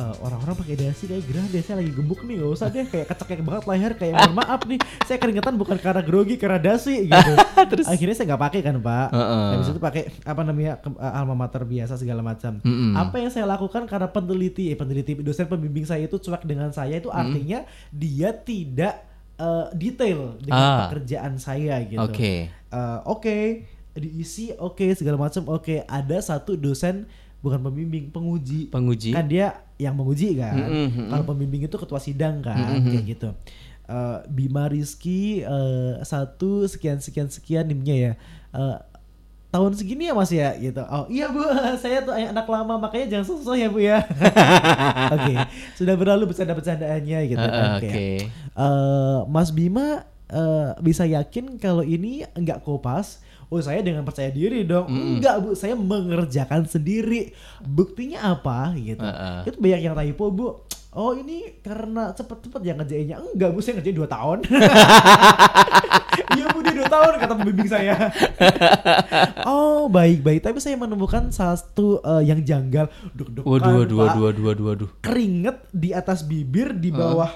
eh, 0.00 0.14
orang-orang 0.18 0.56
pakai 0.56 0.74
dasi 0.78 1.04
kayak 1.04 1.22
gerah 1.22 1.44
deh 1.46 1.60
saya 1.60 1.76
lagi 1.76 1.92
gemuk 1.92 2.20
nih 2.22 2.34
gak 2.38 2.50
usah 2.50 2.68
deh 2.68 2.84
kayak 2.84 3.06
kecekek 3.06 3.40
banget 3.40 3.64
leher 3.66 3.92
kayak 3.94 4.14
mohon 4.16 4.34
maaf 4.34 4.60
nih 4.64 4.76
saya 5.02 5.16
keringetan 5.16 5.54
bukan 5.54 5.76
karena 5.76 6.00
grogi 6.00 6.34
karena 6.34 6.56
dasi 6.58 7.04
gitu 7.04 7.32
Terus? 7.70 7.84
akhirnya 7.86 8.14
saya 8.14 8.26
nggak 8.26 8.42
pakai 8.42 8.60
kan 8.62 8.76
pak 8.78 9.08
Heeh. 9.10 9.46
habis 9.52 9.68
itu 9.68 9.78
pakai 9.78 10.02
apa 10.22 10.42
namanya 10.42 10.72
ke- 10.76 10.96
eh, 10.96 11.12
alma 11.14 11.34
mater 11.36 11.62
biasa 11.62 11.94
segala 11.94 12.20
macam 12.20 12.56
Mm-mm. 12.58 12.96
apa 12.96 13.16
yang 13.16 13.28
saya 13.28 13.44
lakukan 13.46 13.84
karena 13.84 14.08
peneliti 14.08 14.68
eh 14.68 14.74
peneliti 14.74 15.12
dosen 15.16 15.44
pembimbing 15.44 15.84
saya 15.84 16.02
itu 16.02 16.16
cuek 16.16 16.42
dengan 16.42 16.70
saya 16.70 16.96
itu 16.96 17.08
artinya 17.08 17.62
dia 17.90 18.32
tidak 18.32 19.04
eh, 19.36 19.66
detail 19.74 20.36
dengan 20.38 20.60
Ah. 20.62 20.78
pekerjaan 20.86 21.36
saya 21.36 21.76
gitu 21.82 22.00
Oke. 22.00 22.48
Eh, 22.48 22.98
oke 23.04 23.36
diisi 23.92 24.54
oke 24.54 24.94
segala 24.94 25.18
macam 25.18 25.42
oke 25.50 25.82
ada 25.82 26.18
satu 26.18 26.54
dosen 26.54 27.04
bukan 27.40 27.58
pembimbing 27.60 28.08
penguji. 28.08 28.68
Penguji. 28.68 29.10
kan 29.10 29.24
dia 29.24 29.52
yang 29.76 29.92
menguji 29.92 30.36
kan. 30.36 30.54
Mm-mm, 30.54 30.86
mm-mm. 30.88 31.08
kalau 31.08 31.24
pembimbing 31.26 31.62
itu 31.62 31.72
ketua 31.72 31.96
sidang 31.96 32.40
kan 32.40 32.76
Mm-mm. 32.76 32.90
kayak 32.90 33.04
gitu. 33.08 33.28
Eh, 33.84 34.18
Bima 34.28 34.64
Rizky 34.64 35.40
eh, 35.40 35.94
satu 36.02 36.64
sekian 36.64 36.98
sekian 36.98 37.26
sekian 37.26 37.64
nimnya 37.64 37.96
ya. 37.96 38.12
Eh, 38.52 38.76
tahun 39.50 39.74
segini 39.74 40.06
ya 40.06 40.14
mas 40.14 40.30
ya? 40.30 40.54
Gitu. 40.54 40.78
Oh 40.80 41.08
iya 41.08 41.26
bu. 41.26 41.42
Saya 41.82 42.00
tuh 42.00 42.12
anak 42.12 42.44
lama 42.44 42.78
makanya 42.78 43.18
jangan 43.18 43.26
susah 43.26 43.56
ya 43.56 43.66
bu 43.66 43.80
ya. 43.80 43.98
Oke. 45.16 45.34
Sudah 45.74 45.94
berlalu 45.94 46.30
bercanda-bercandaannya 46.30 47.18
gitu 47.26 47.40
Ah, 47.40 47.50
kan 47.50 47.64
ah, 47.66 47.78
kayak, 47.80 47.94
Oke. 47.96 48.08
eh, 48.54 49.18
Mas 49.26 49.50
Bima 49.50 50.06
eh, 50.30 50.68
bisa 50.80 51.04
yakin 51.04 51.58
kalau 51.58 51.82
ini 51.82 52.24
nggak 52.34 52.62
kopas 52.62 53.20
Oh 53.50 53.58
saya 53.58 53.82
dengan 53.82 54.06
percaya 54.06 54.30
diri 54.30 54.62
dong. 54.62 54.86
Enggak 54.86 55.42
bu. 55.42 55.58
Saya 55.58 55.74
mengerjakan 55.74 56.70
sendiri. 56.70 57.34
Buktinya 57.58 58.38
apa? 58.38 58.70
Gitu. 58.78 59.02
Heeh. 59.02 59.50
Itu 59.50 59.58
banyak 59.58 59.80
yang 59.82 59.94
typo 59.98 60.30
bu. 60.30 60.48
Oh 60.94 61.14
ini 61.18 61.58
karena 61.58 62.14
cepet-cepet 62.14 62.62
ya 62.62 62.78
ngerjainnya. 62.78 63.16
Enggak 63.18 63.50
bu. 63.50 63.58
Saya 63.58 63.82
ngerjain 63.82 63.98
2 63.98 64.06
tahun. 64.06 64.38
Iya 66.30 66.46
bu. 66.54 66.62
Dia 66.62 66.74
2 66.78 66.86
tahun 66.86 67.12
kata 67.18 67.34
pembimbing 67.42 67.66
saya. 67.66 67.94
Oh 69.50 69.90
baik-baik. 69.90 70.46
Tapi 70.46 70.62
saya 70.62 70.78
menemukan 70.78 71.34
satu 71.34 71.98
eh, 72.06 72.30
yang 72.30 72.46
janggal. 72.46 72.86
Duk-dukan 73.18 73.50
Waduh, 73.50 73.82
waduh, 73.82 73.96
Pak. 73.98 74.06
waduh, 74.06 74.22
waduh, 74.22 74.44
waduh, 74.46 74.64
waduh. 74.70 74.88
Keringet 75.02 75.58
di 75.74 75.90
atas 75.90 76.22
bibir 76.22 76.70
Di 76.78 76.94
bawah 76.94 77.30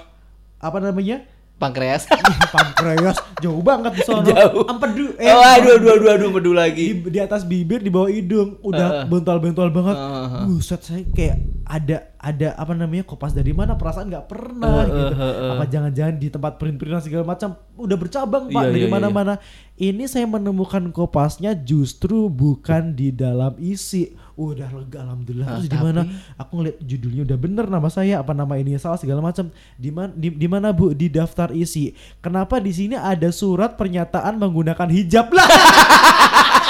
Apa 0.63 0.79
namanya 0.79 1.34
Pankreas. 1.55 2.03
pankreas 2.55 3.17
jauh 3.39 3.63
banget 3.63 3.95
di 3.95 4.01
sono. 4.03 4.27
Jauh. 4.27 4.67
Empedu 4.67 5.15
oh, 5.15 5.41
aduh, 5.41 5.71
aduh, 5.79 5.89
aduh, 5.95 6.09
aduh, 6.11 6.29
pedu 6.35 6.51
di, 6.51 6.57
lagi. 6.57 6.85
di 7.07 7.19
atas 7.23 7.47
bibir 7.47 7.79
di 7.79 7.87
bawah 7.87 8.11
hidung 8.11 8.59
udah 8.59 9.07
bental-bental 9.07 9.71
banget. 9.71 9.95
Heeh. 9.95 10.43
Buset 10.51 10.81
saya 10.83 11.03
kayak 11.15 11.54
ada 11.65 12.13
ada 12.21 12.53
apa 12.55 12.73
namanya 12.73 13.01
kopas 13.03 13.33
dari 13.33 13.49
mana 13.49 13.73
perasaan 13.73 14.05
nggak 14.07 14.25
pernah 14.25 14.85
Heeh, 14.85 14.89
gitu. 14.89 15.15
heeh. 15.17 15.49
Apa 15.57 15.63
jangan-jangan 15.65 16.15
di 16.15 16.27
tempat 16.29 16.53
print-printan 16.57 17.01
segala 17.01 17.25
macam 17.25 17.57
udah 17.75 17.97
bercabang 17.97 18.43
Pak 18.49 18.61
Iya, 18.61 18.69
dari 18.69 18.79
iya, 18.81 18.89
iya. 18.89 18.93
mana-mana. 18.93 19.33
Ini 19.75 20.07
saya 20.07 20.23
menemukan 20.23 20.87
kopasnya 20.89 21.51
justru 21.51 22.31
bukan 22.31 22.93
di 22.93 23.11
dalam 23.11 23.57
isi. 23.59 24.13
Udah 24.35 24.71
lega 24.71 25.03
alhamdulillah. 25.03 25.47
Ah, 25.47 25.57
Terus 25.59 25.67
di 25.67 25.79
mana? 25.79 26.01
Aku 26.37 26.51
ngeliat 26.59 26.77
judulnya 26.79 27.21
udah 27.27 27.37
bener 27.37 27.65
nama 27.67 27.89
saya 27.89 28.21
apa 28.21 28.31
nama 28.31 28.55
ini 28.55 28.77
salah 28.77 28.95
segala 28.95 29.19
macam. 29.19 29.51
Di 29.75 29.89
mana 29.89 30.11
di, 30.15 30.29
di 30.31 30.47
mana 30.47 30.71
Bu 30.71 30.95
di 30.95 31.09
daftar 31.09 31.51
isi. 31.51 31.91
Kenapa 32.21 32.61
di 32.61 32.71
sini 32.71 32.95
ada 32.95 33.27
surat 33.29 33.75
pernyataan 33.75 34.37
menggunakan 34.37 34.87
hijab 34.87 35.33
lah? 35.33 35.47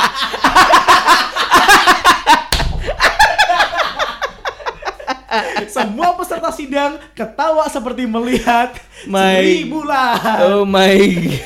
Semua 5.85 6.17
peserta 6.17 6.49
sidang 6.49 6.97
ketawa 7.13 7.69
seperti 7.69 8.09
melihat 8.09 8.73
My- 9.05 9.37
seribu 9.37 9.85
bulan. 9.85 10.17
Oh 10.41 10.65
my 10.65 10.97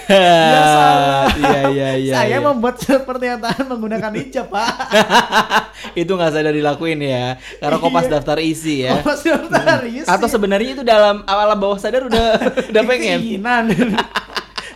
Ya 0.08 0.64
salah. 0.64 1.28
god. 1.28 1.36
Iya, 1.36 1.62
iya, 1.68 1.90
iya. 1.98 2.14
Saya 2.16 2.30
iya. 2.32 2.40
membuat 2.40 2.76
pernyataan 2.80 3.64
menggunakan 3.68 4.12
hijab, 4.16 4.48
Pak. 4.48 4.72
itu 6.00 6.08
nggak 6.08 6.32
sadar 6.32 6.56
dilakuin 6.56 7.04
ya. 7.04 7.36
Karena 7.60 7.78
kopas 7.78 8.08
Iya. 8.08 8.12
daftar 8.16 8.38
isi 8.40 8.88
ya. 8.88 9.04
Sih 9.20 9.28
daftar 9.28 9.84
isi? 9.84 10.08
Atau 10.08 10.32
sebenarnya 10.32 10.72
itu 10.72 10.84
dalam 10.88 11.28
awal 11.28 11.52
bawah 11.60 11.76
sadar 11.76 12.08
udah 12.08 12.40
udah 12.72 12.84
pengen. 12.88 13.20
Keinginan. 13.20 13.66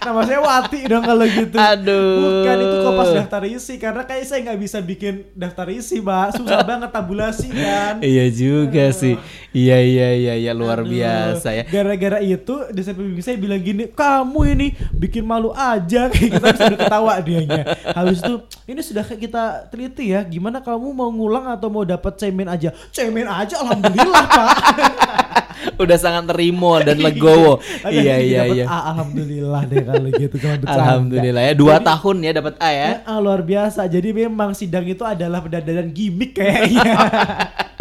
Nama 0.03 0.21
saya 0.27 0.39
Wati 0.43 0.79
dong 0.83 1.03
kalau 1.07 1.25
gitu. 1.25 1.55
Aduh. 1.55 2.19
Bukan 2.19 2.57
itu 2.59 2.77
kopas 2.83 3.09
daftar 3.15 3.41
isi 3.47 3.73
karena 3.79 4.03
kayak 4.03 4.25
saya 4.27 4.39
nggak 4.43 4.59
bisa 4.59 4.77
bikin 4.83 5.13
daftar 5.31 5.67
isi, 5.71 6.03
Pak. 6.03 6.35
Susah 6.35 6.59
banget 6.69 6.91
tabulasi 6.91 7.49
kan. 7.55 8.03
Iya 8.03 8.27
juga 8.27 8.91
sih. 8.91 9.15
Iya 9.55 9.77
iya 9.79 10.09
iya 10.17 10.33
iya 10.35 10.51
luar 10.51 10.83
Aduh. 10.83 10.91
biasa 10.91 11.55
ya. 11.55 11.63
Gara-gara 11.69 12.19
itu 12.19 12.55
dosen 12.75 12.93
pembimbing 12.93 13.23
saya 13.23 13.37
bilang 13.39 13.61
gini, 13.63 13.83
kamu 13.87 14.39
ini 14.57 14.67
bikin 14.91 15.23
malu 15.23 15.55
aja 15.55 16.07
kayak 16.11 16.29
gitu 16.35 16.43
Terus 16.43 16.67
udah 16.67 16.79
ketawa 16.83 17.13
dianya. 17.23 17.63
Habis 17.95 18.19
itu 18.19 18.35
ini 18.67 18.81
sudah 18.83 19.05
kita 19.07 19.71
teliti 19.71 20.11
ya, 20.11 20.25
gimana 20.27 20.59
kamu 20.59 20.91
mau 20.91 21.07
ngulang 21.07 21.47
atau 21.47 21.71
mau 21.71 21.87
dapat 21.87 22.19
cemen 22.19 22.49
aja? 22.51 22.75
Cemen 22.91 23.29
aja, 23.29 23.55
alhamdulillah 23.61 24.25
pak. 24.27 24.55
Udah 25.83 25.97
sangat 25.97 26.29
terimo 26.33 26.75
dan 26.83 26.99
legowo. 26.99 27.59
Iya 27.87 28.19
yang 28.19 28.21
iya 28.21 28.39
dapet 28.43 28.57
iya. 28.57 28.65
A, 28.67 28.77
alhamdulillah 28.93 29.61
deh 29.67 29.83
kalau 29.83 30.09
gitu 30.11 30.35
cuma 30.39 30.55
bercanda. 30.59 30.83
Alhamdulillah 30.83 31.43
ya 31.43 31.53
dua 31.55 31.75
tahun 31.79 32.15
ya 32.21 32.31
dapat 32.35 32.53
A 32.59 32.69
ya. 32.71 32.89
Ah, 33.07 33.19
luar 33.19 33.41
biasa. 33.41 33.87
Jadi 33.87 34.09
memang 34.11 34.51
sidang 34.53 34.85
itu 34.85 35.03
adalah 35.07 35.39
pendadaran 35.41 35.89
gimmick 35.91 36.35
kayaknya. 36.37 36.83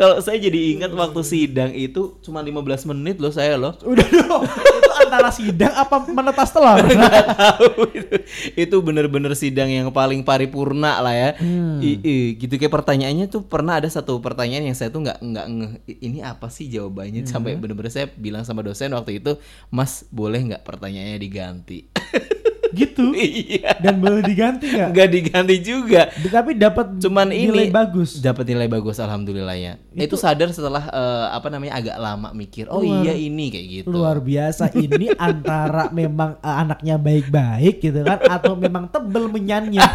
Kalau 0.00 0.16
saya 0.24 0.40
jadi 0.40 0.80
ingat 0.80 0.96
waktu 0.96 1.20
sidang 1.20 1.76
itu 1.76 2.16
cuma 2.24 2.40
15 2.40 2.88
menit 2.88 3.20
loh 3.20 3.28
saya 3.28 3.60
loh. 3.60 3.76
Udah 3.84 4.08
dong. 4.08 4.48
Antara 5.10 5.30
sidang 5.30 5.74
apa 5.74 6.06
menetas 6.06 6.48
telur? 6.48 6.78
Nggak 6.86 7.26
tahu 7.34 7.82
itu. 7.90 8.16
Itu 8.54 8.76
bener-bener 8.80 9.34
sidang 9.34 9.66
yang 9.66 9.90
paling 9.90 10.22
paripurna 10.22 11.02
lah 11.02 11.12
ya. 11.12 11.30
Hmm. 11.34 11.82
I- 11.82 11.98
i, 11.98 12.14
gitu 12.36 12.54
kayak 12.54 12.70
pertanyaannya 12.72 13.26
tuh 13.26 13.42
pernah 13.42 13.76
ada 13.76 13.86
satu 13.86 14.18
pertanyaan 14.18 14.64
yang 14.64 14.76
saya 14.76 14.88
tuh 14.88 15.02
nggak 15.02 15.18
nggak 15.18 15.46
ngeh 15.48 15.72
"I- 15.88 16.00
ini 16.02 16.18
apa 16.20 16.46
sih 16.46 16.66
jawabannya 16.66 17.22
Hmm. 17.22 17.30
sampai 17.30 17.54
bener-bener 17.54 17.90
saya 17.90 18.06
bilang 18.08 18.42
sama 18.42 18.62
dosen 18.62 18.90
waktu 18.90 19.18
itu, 19.18 19.34
Mas 19.68 20.06
boleh 20.08 20.38
nggak 20.40 20.62
pertanyaannya 20.62 21.18
diganti? 21.18 21.78
gitu. 22.72 23.12
iya. 23.18 23.76
Dan 23.78 23.98
boleh 23.98 24.22
diganti 24.22 24.70
nggak? 24.70 24.88
Nggak 24.92 25.08
diganti 25.10 25.56
juga. 25.60 26.02
Tapi 26.10 26.54
dapat 26.54 26.98
Cuman 26.98 27.30
nilai 27.30 27.68
ini 27.68 27.72
bagus. 27.72 28.18
dapat 28.18 28.44
nilai 28.46 28.66
bagus 28.66 28.96
alhamdulillahnya. 28.98 29.78
Itu, 29.94 30.14
sadar 30.14 30.50
setelah 30.50 30.86
eh, 30.86 31.26
apa 31.30 31.48
namanya 31.48 31.78
agak 31.78 31.96
lama 31.96 32.28
mikir. 32.30 32.66
Oh 32.68 32.80
Luar- 32.80 33.02
iya 33.02 33.14
ini 33.14 33.50
kayak 33.50 33.66
gitu. 33.68 33.88
Luar 33.90 34.18
biasa 34.18 34.70
ini 34.72 35.10
antara 35.18 35.90
memang 35.90 36.38
eh, 36.38 36.56
anaknya 36.56 36.96
baik-baik 36.96 37.80
gitu 37.80 38.00
kan 38.02 38.18
atau 38.22 38.54
memang 38.54 38.86
tebel 38.88 39.26
menyanyi. 39.26 39.78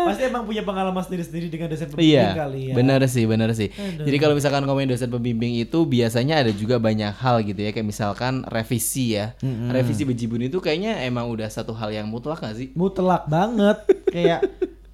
Pasti 0.00 0.26
emang 0.40 0.48
punya 0.48 0.64
pengalaman 0.64 1.04
sendiri-sendiri 1.04 1.46
dengan 1.46 1.68
dosen 1.68 1.86
pembimbing 1.86 2.16
Iya, 2.16 2.32
kali 2.32 2.60
ya. 2.66 2.74
benar 2.74 3.00
sih, 3.04 3.24
benar 3.28 3.50
sih. 3.52 3.68
Aduh. 3.70 4.08
Jadi 4.08 4.16
kalau 4.16 4.32
misalkan 4.32 4.64
ngomongin 4.64 4.88
dosen 4.88 5.12
pembimbing 5.12 5.60
itu 5.60 5.84
biasanya 5.84 6.40
ada 6.40 6.50
juga 6.50 6.80
banyak 6.80 7.12
hal 7.12 7.44
gitu 7.44 7.60
ya, 7.60 7.70
kayak 7.70 7.84
misalkan 7.84 8.40
revisi 8.48 9.20
ya. 9.20 9.36
Revisi 9.68 10.08
bejibun 10.08 10.40
itu 10.40 10.56
kayaknya 10.58 11.04
emang 11.04 11.28
udah 11.28 11.46
satu 11.46 11.76
hal 11.76 11.92
yang 11.92 12.08
mutlak 12.08 12.40
gak 12.40 12.56
sih? 12.56 12.72
Mutlak 12.72 13.28
banget 13.28 13.76
kayak 14.16 14.40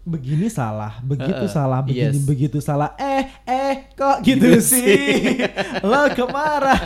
begini 0.06 0.46
salah, 0.46 1.02
begitu 1.02 1.34
Heeh, 1.34 1.50
salah, 1.50 1.82
begini 1.82 2.14
yes. 2.14 2.22
begitu 2.22 2.58
salah. 2.62 2.94
Eh, 2.94 3.26
eh, 3.42 3.90
kok 3.92 4.22
gitu, 4.22 4.54
Gitu 4.54 4.62
sih? 4.62 5.42
Lo 5.90 6.06
kemarah. 6.14 6.78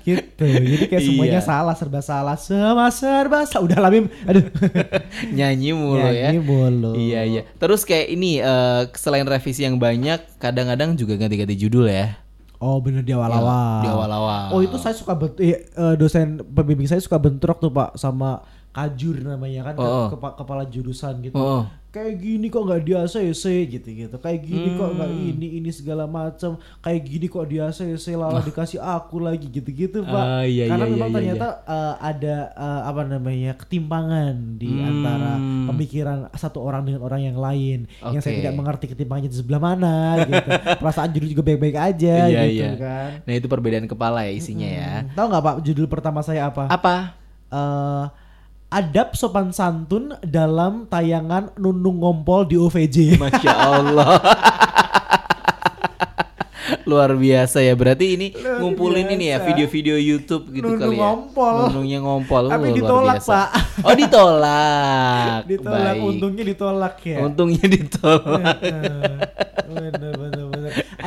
gitu. 0.00 0.44
Jadi 0.44 0.84
kayak 0.84 1.00
semuanya 1.00 1.40
Iya. 1.40 1.48
salah, 1.48 1.74
serba 1.76 2.00
salah, 2.00 2.36
semua 2.36 2.88
serba 2.88 3.44
salah. 3.44 3.64
Udah 3.64 3.78
lah 3.78 3.88
Bim. 3.88 4.08
Aduh. 4.24 4.44
Nyanyi 5.36 5.72
mulu 5.72 6.00
ya. 6.02 6.28
Nyanyi 6.28 6.40
mulu. 6.40 6.92
Iya 6.92 7.20
iya. 7.24 7.42
Terus 7.56 7.84
kayak 7.84 8.08
ini 8.08 8.36
eh, 8.36 8.82
selain 8.96 9.24
revisi 9.24 9.64
yang 9.64 9.76
banyak, 9.76 10.36
kadang-kadang 10.36 10.96
juga 10.96 11.16
ganti-ganti 11.16 11.56
judul 11.56 11.88
ya. 11.88 12.20
Oh 12.56 12.80
bener 12.80 13.00
di 13.00 13.12
awal-awal. 13.12 13.80
Di 13.80 13.88
awal-awal. 13.88 14.44
Oh 14.52 14.60
itu 14.60 14.76
saya 14.76 14.92
suka 14.92 15.12
bet 15.12 15.36
eh, 15.36 15.68
eh, 15.68 15.94
dosen 15.96 16.40
pembimbing 16.40 16.88
saya 16.88 17.00
suka 17.00 17.16
bentrok 17.16 17.60
tuh 17.60 17.68
pak 17.68 17.96
sama 17.96 18.40
kajur 18.74 19.22
namanya 19.22 19.60
kan 19.64 19.74
Oh, 19.76 19.86
oh. 19.86 20.08
kepa- 20.10 20.34
kepala 20.34 20.66
jurusan 20.66 21.22
gitu. 21.22 21.32
Oh, 21.32 21.62
oh. 21.62 21.64
Kayak 21.88 22.18
gini 22.18 22.50
kok 22.50 22.58
nggak 22.60 22.82
di 22.82 22.90
ACC 22.92 23.44
gitu-gitu. 23.70 24.16
Kayak 24.18 24.42
gini 24.42 24.74
kok 24.74 24.90
nggak 24.92 25.06
Hmm. 25.06 25.30
ini 25.30 25.46
ini 25.54 25.70
segala 25.70 26.04
macam. 26.04 26.58
Kayak 26.80 27.00
gini 27.04 27.26
kok 27.28 27.46
di 27.46 27.62
ACC 27.62 28.06
lalah 28.12 28.42
dikasih 28.42 28.82
aku 28.82 29.22
lagi 29.22 29.46
gitu-gitu, 29.46 30.02
Pak. 30.02 30.24
Ah, 30.26 30.42
iya, 30.42 30.66
Karena 30.66 30.84
iya, 30.84 30.92
memang 30.92 31.06
iya, 31.06 31.14
ternyata 31.14 31.46
eh, 31.62 31.94
ada 32.02 32.36
eh, 32.50 32.82
apa 32.84 33.00
namanya? 33.04 33.52
ketimpangan 33.54 34.34
di 34.56 34.74
antara 34.74 35.38
Hmm. 35.38 35.70
pemikiran 35.70 36.18
satu 36.34 36.58
orang 36.58 36.82
dengan 36.82 36.98
orang 37.00 37.22
yang 37.22 37.38
lain. 37.38 37.86
Yang 38.02 38.22
saya 38.22 38.34
tidak 38.42 38.54
mengerti 38.56 38.90
ketimpangannya 38.90 39.30
di 39.30 39.38
sebelah 39.38 39.62
mana 39.62 39.94
gitu. 40.20 40.50
Perasaan 40.82 41.14
judul 41.14 41.30
juga 41.30 41.42
baik-baik 41.44 41.78
aja 41.78 42.14
Iya, 42.26 42.42
gitu 42.42 42.58
iya. 42.58 42.70
kan. 42.74 43.08
Nah 43.22 43.32
itu 43.32 43.46
perbedaan 43.46 43.86
kepala 43.86 44.26
ya 44.26 44.32
isinya 44.32 44.66
ya. 44.66 44.92
Hmm. 45.00 45.14
Tahu 45.14 45.26
nggak 45.30 45.44
Pak 45.44 45.56
judul 45.62 45.86
pertama 45.86 46.26
saya 46.26 46.50
apa? 46.50 46.66
Apa? 46.66 47.14
Eh, 47.46 48.04
adab 48.74 49.14
sopan 49.14 49.54
santun 49.54 50.18
dalam 50.26 50.90
tayangan 50.90 51.54
Nunung 51.54 52.02
Ngompol 52.02 52.50
di 52.50 52.58
OVJ. 52.58 52.96
Masya 53.22 53.54
Allah. 53.54 54.18
Luar 56.84 57.14
biasa 57.14 57.62
ya. 57.62 57.72
Berarti 57.78 58.18
ini 58.18 58.28
Luar 58.34 58.60
ngumpulin 58.60 59.06
ini 59.14 59.30
ya 59.30 59.38
biasa. 59.38 59.46
video-video 59.46 59.96
YouTube 59.96 60.50
gitu 60.52 60.74
Nunung 60.74 60.80
kali 60.82 60.96
ya. 60.98 61.00
ngompol. 61.06 61.54
Nunungnya 61.70 61.98
ngompol. 62.02 62.44
Tapi 62.50 62.50
Wah, 62.50 62.58
luar 62.58 62.76
ditolak, 62.76 63.16
biasa. 63.22 63.30
Pak. 63.30 63.48
Oh 63.86 63.94
ditolak. 63.94 65.38
ditolak, 65.54 65.94
Baik. 65.94 66.08
untungnya 66.10 66.44
ditolak 66.44 66.94
ya. 67.06 67.18
Untungnya 67.22 67.64
ditolak. 67.70 68.56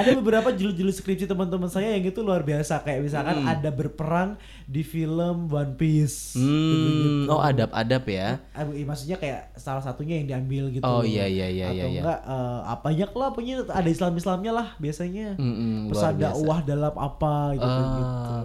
Ada 0.07 0.15
beberapa 0.23 0.49
judul-judul 0.55 0.93
skripsi 0.95 1.27
teman-teman 1.27 1.67
saya 1.67 1.91
yang 1.91 2.07
itu 2.07 2.23
luar 2.23 2.47
biasa 2.47 2.79
kayak 2.79 3.03
misalkan 3.03 3.43
ada 3.43 3.69
berperang 3.69 4.39
di 4.63 4.79
film 4.79 5.51
One 5.51 5.75
Piece. 5.75 6.39
Hmm, 6.39 7.27
oh 7.27 7.43
adab-adab 7.43 8.03
ya. 8.07 8.39
Ah, 8.55 8.63
iya, 8.71 8.85
maksudnya 8.87 9.19
kayak 9.19 9.51
salah 9.59 9.83
satunya 9.83 10.23
yang 10.23 10.27
diambil 10.31 10.71
gitu. 10.71 10.87
Oh, 10.87 11.03
iya, 11.03 11.27
iya, 11.27 11.51
iya, 11.51 11.67
Atau 11.71 11.75
iya, 11.75 11.85
iya. 11.91 12.01
enggak 12.01 12.19
eh, 12.23 12.59
apanya 12.71 13.05
lah 13.11 13.29
pokoknya 13.35 13.55
ada 13.67 13.89
Islam-Islamnya 13.91 14.51
lah 14.55 14.67
biasanya. 14.79 15.35
Mm-mm, 15.35 15.91
luar 15.91 15.91
Pesan 15.91 16.13
dakwah 16.23 16.59
dalam 16.63 16.95
apa 16.95 17.35
gitu 17.59 17.67
Ah, 17.67 17.91
gitu. 17.99 18.37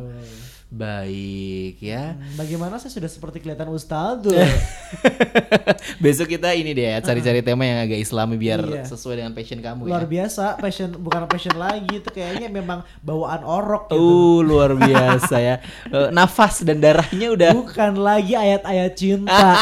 Baik 0.73 1.85
ya. 1.85 2.17
Hmm, 2.17 2.33
Bagaimana 2.33 2.81
saya 2.81 2.89
sudah 2.89 3.05
seperti 3.05 3.39
kelihatan 3.39 3.69
ustaz 3.69 4.25
tuh. 4.25 4.33
Besok 6.03 6.33
kita 6.33 6.57
ini 6.57 6.73
deh 6.73 6.89
ya, 6.89 6.99
cari-cari 6.99 7.45
tema 7.45 7.61
yang 7.63 7.85
agak 7.85 8.01
islami 8.01 8.41
biar 8.41 8.65
Iya. 8.65 8.85
sesuai 8.89 9.21
dengan 9.21 9.37
passion 9.37 9.61
kamu 9.61 9.85
luar 9.85 10.09
ya. 10.09 10.09
biasa, 10.09 10.57
passion 10.57 10.97
bukan 10.97 11.29
passion 11.29 11.53
lagi 11.55 12.01
itu 12.01 12.09
kayaknya 12.09 12.49
memang 12.49 12.81
bawaan 12.99 13.45
orok 13.45 13.93
gitu. 13.93 14.01
Uh, 14.01 14.39
luar 14.41 14.73
biasa 14.73 15.37
ya. 15.39 15.57
Eh, 15.93 16.09
Nafas 16.09 16.65
dan 16.65 16.81
darahnya 16.81 17.29
udah 17.29 17.53
Bukan 17.53 18.01
lagi 18.01 18.33
ayat-ayat 18.33 18.93
cinta. 18.97 19.61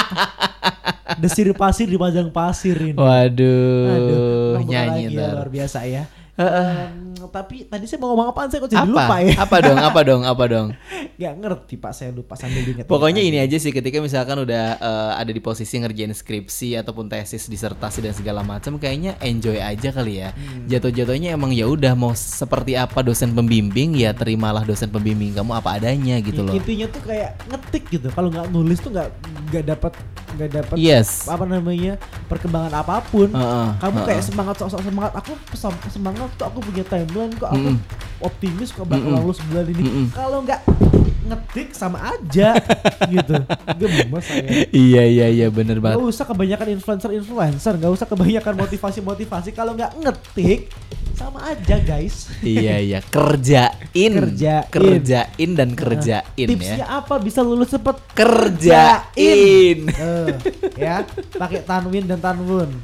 Desir 1.23 1.51
pasir 1.53 1.91
dipajang 1.91 2.31
pasir 2.31 2.79
ini. 2.79 2.95
Waduh, 2.95 3.91
Aduh, 3.91 4.55
nyanyi 4.63 5.11
lagi 5.11 5.19
ya, 5.19 5.27
luar 5.35 5.51
biasa 5.51 5.79
ya. 5.85 6.07
Em, 6.39 7.10
tapi 7.29 7.67
tadi 7.67 7.85
saya 7.85 7.99
mau 7.99 8.15
ngomong 8.15 8.33
apaan 8.33 8.49
saya 8.49 8.65
kok 8.65 8.71
jadi 8.71 8.81
Apa? 8.81 8.89
lupa 8.89 9.17
ya. 9.21 9.35
Apa 9.37 9.57
dong? 9.59 9.79
Apa 9.79 10.01
dong? 10.01 10.23
Apa 10.25 10.45
dong? 10.47 10.67
Gak 11.21 11.35
ngerti 11.37 11.75
pak 11.77 11.93
saya 11.93 12.11
lupa 12.11 12.33
sambil 12.33 12.65
diingat. 12.65 12.89
Pokoknya 12.89 13.21
ini 13.21 13.37
aja 13.37 13.61
sih 13.61 13.69
ketika 13.69 14.01
misalkan 14.01 14.41
udah 14.41 14.65
eh, 14.79 15.13
ada 15.19 15.29
di 15.29 15.37
posisi 15.39 15.77
ngerjain 15.77 16.15
skripsi 16.15 16.81
ataupun 16.81 17.11
tesis 17.11 17.45
disertasi 17.45 18.01
dan 18.01 18.15
segala 18.15 18.41
macam 18.41 18.81
kayaknya 18.81 19.21
enjoy 19.21 19.61
aja 19.61 19.91
kali 19.91 20.23
ya. 20.23 20.33
Hmm. 20.33 20.65
Jatuh-jatuhnya 20.65 21.37
emang 21.37 21.53
ya 21.53 21.69
udah 21.69 21.93
mau 21.93 22.17
seperti 22.17 22.73
apa 22.73 23.03
dosen 23.03 23.35
pembimbing 23.35 23.99
ya 23.99 24.17
terimalah 24.17 24.65
dosen 24.65 24.89
pembimbing 24.89 25.35
kamu 25.35 25.53
apa 25.53 25.77
adanya 25.77 26.17
gitu 26.23 26.41
loh. 26.41 26.57
Intinya 26.57 26.89
tuh 26.89 27.03
kayak 27.05 27.37
ngetik 27.51 27.85
gitu. 27.91 28.09
Kalau 28.09 28.33
nggak 28.33 28.49
nulis 28.49 28.79
tuh 28.79 28.89
nggak 28.89 29.09
nggak 29.51 29.65
dapat 29.67 29.93
nggak 30.31 30.51
dapat 30.55 30.77
Yes. 30.79 31.27
apa 31.27 31.43
namanya 31.43 31.99
perkembangan 32.31 32.71
apa 32.71 33.03
pun. 33.11 33.29
Heeh, 33.29 33.69
Kamu 33.77 33.97
heeh. 33.99 34.07
kayak 34.09 34.23
semangat 34.23 34.55
sok-sok 34.57 34.83
semangat. 34.87 35.13
Aku 35.19 35.33
semangat 35.91 36.31
kok 36.39 36.47
aku 36.49 36.63
punya 36.63 36.85
timeline 37.11 37.35
kok 37.35 37.51
aku 37.51 37.59
Mm-mm. 37.67 37.79
optimis 38.21 38.71
kok 38.71 38.87
bakal 38.87 39.11
lulus 39.19 39.43
bulan 39.43 39.67
ini. 39.67 39.83
Mm-mm. 39.83 40.07
Kalau 40.13 40.39
nggak 40.41 40.61
ngetik 41.21 41.69
sama 41.73 41.99
aja 42.07 42.55
gitu. 43.13 43.35
Gemes 43.77 44.23
saya. 44.23 44.51
Iya 44.69 45.03
iya 45.05 45.27
iya 45.29 45.47
bener 45.49 45.79
Gak 45.79 45.91
banget. 45.91 46.07
usah 46.07 46.25
kebanyakan 46.25 46.69
influencer-influencer, 46.73 47.75
gak 47.77 47.93
usah 47.93 48.07
kebanyakan 48.07 48.55
motivasi-motivasi. 48.57 49.51
Kalau 49.51 49.75
nggak 49.75 49.93
ngetik, 49.99 50.71
sama 51.13 51.45
aja 51.47 51.77
guys. 51.79 52.31
iya 52.41 52.79
iya 52.79 52.99
kerjain 53.03 53.83
Kerjain. 53.93 54.65
kerjain 54.71 55.51
dan 55.53 55.71
kerjain 55.73 56.47
Tipsnya 56.47 56.81
ya. 56.81 56.99
apa 56.99 57.19
bisa 57.19 57.41
lulus 57.41 57.69
cepet? 57.69 57.97
Kerjain. 58.15 59.79
Eh, 59.91 60.29
ya, 60.77 61.03
pakai 61.35 61.61
tanwin 61.61 62.07
dan 62.07 62.21
tanwun. 62.21 62.71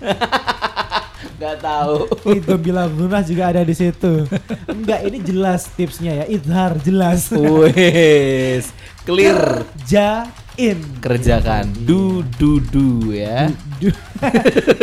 Gak 1.36 1.60
tahu. 1.60 2.08
Itu 2.40 2.56
bilang 2.56 2.96
Luna 2.96 3.20
juga 3.20 3.52
ada 3.52 3.60
di 3.60 3.76
situ. 3.76 4.24
Enggak, 4.64 5.04
ini 5.04 5.18
jelas 5.20 5.68
tipsnya 5.76 6.22
ya. 6.22 6.24
Idhar 6.24 6.80
jelas. 6.80 7.28
Wes 7.32 8.72
clear 9.06 9.62
Kerjain. 9.70 10.80
kerjakan 10.98 11.70
du 11.86 12.24
du 12.40 12.58
du 12.58 13.12
ya. 13.14 13.52
Du 13.76 13.92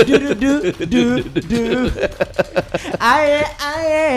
du 0.05 0.15
du 0.37 0.51
du 0.85 1.03
du 1.25 1.41
du. 1.41 1.63
Aye 3.01 3.41
aye. 3.57 4.11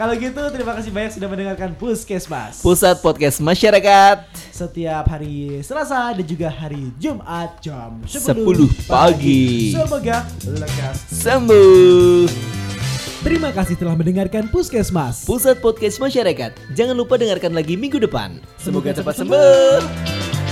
Kalau 0.00 0.16
gitu 0.16 0.40
terima 0.48 0.72
kasih 0.72 0.88
banyak 0.88 1.12
sudah 1.12 1.28
mendengarkan 1.28 1.76
Puskesmas. 1.76 2.64
Pusat 2.64 3.04
podcast 3.04 3.44
masyarakat 3.44 4.24
Setiap 4.54 5.04
hari 5.04 5.60
Selasa 5.60 6.16
dan 6.16 6.24
juga 6.24 6.48
hari 6.48 6.88
Jumat 6.96 7.60
jam 7.60 8.00
10, 8.08 8.40
10 8.40 8.88
pagi. 8.88 9.76
Semoga 9.76 10.24
lekas. 10.48 10.96
sembuh. 11.12 12.24
Terima 13.24 13.52
kasih 13.52 13.76
telah 13.80 13.96
mendengarkan 13.96 14.48
Puskesmas. 14.48 15.28
Pusat 15.28 15.60
podcast 15.60 15.96
masyarakat. 16.00 16.52
Jangan 16.76 16.96
lupa 16.96 17.20
dengarkan 17.20 17.52
lagi 17.56 17.76
minggu 17.76 18.00
depan. 18.00 18.40
Semoga 18.60 18.92
cepat 18.96 19.16
sembuh. 19.20 20.43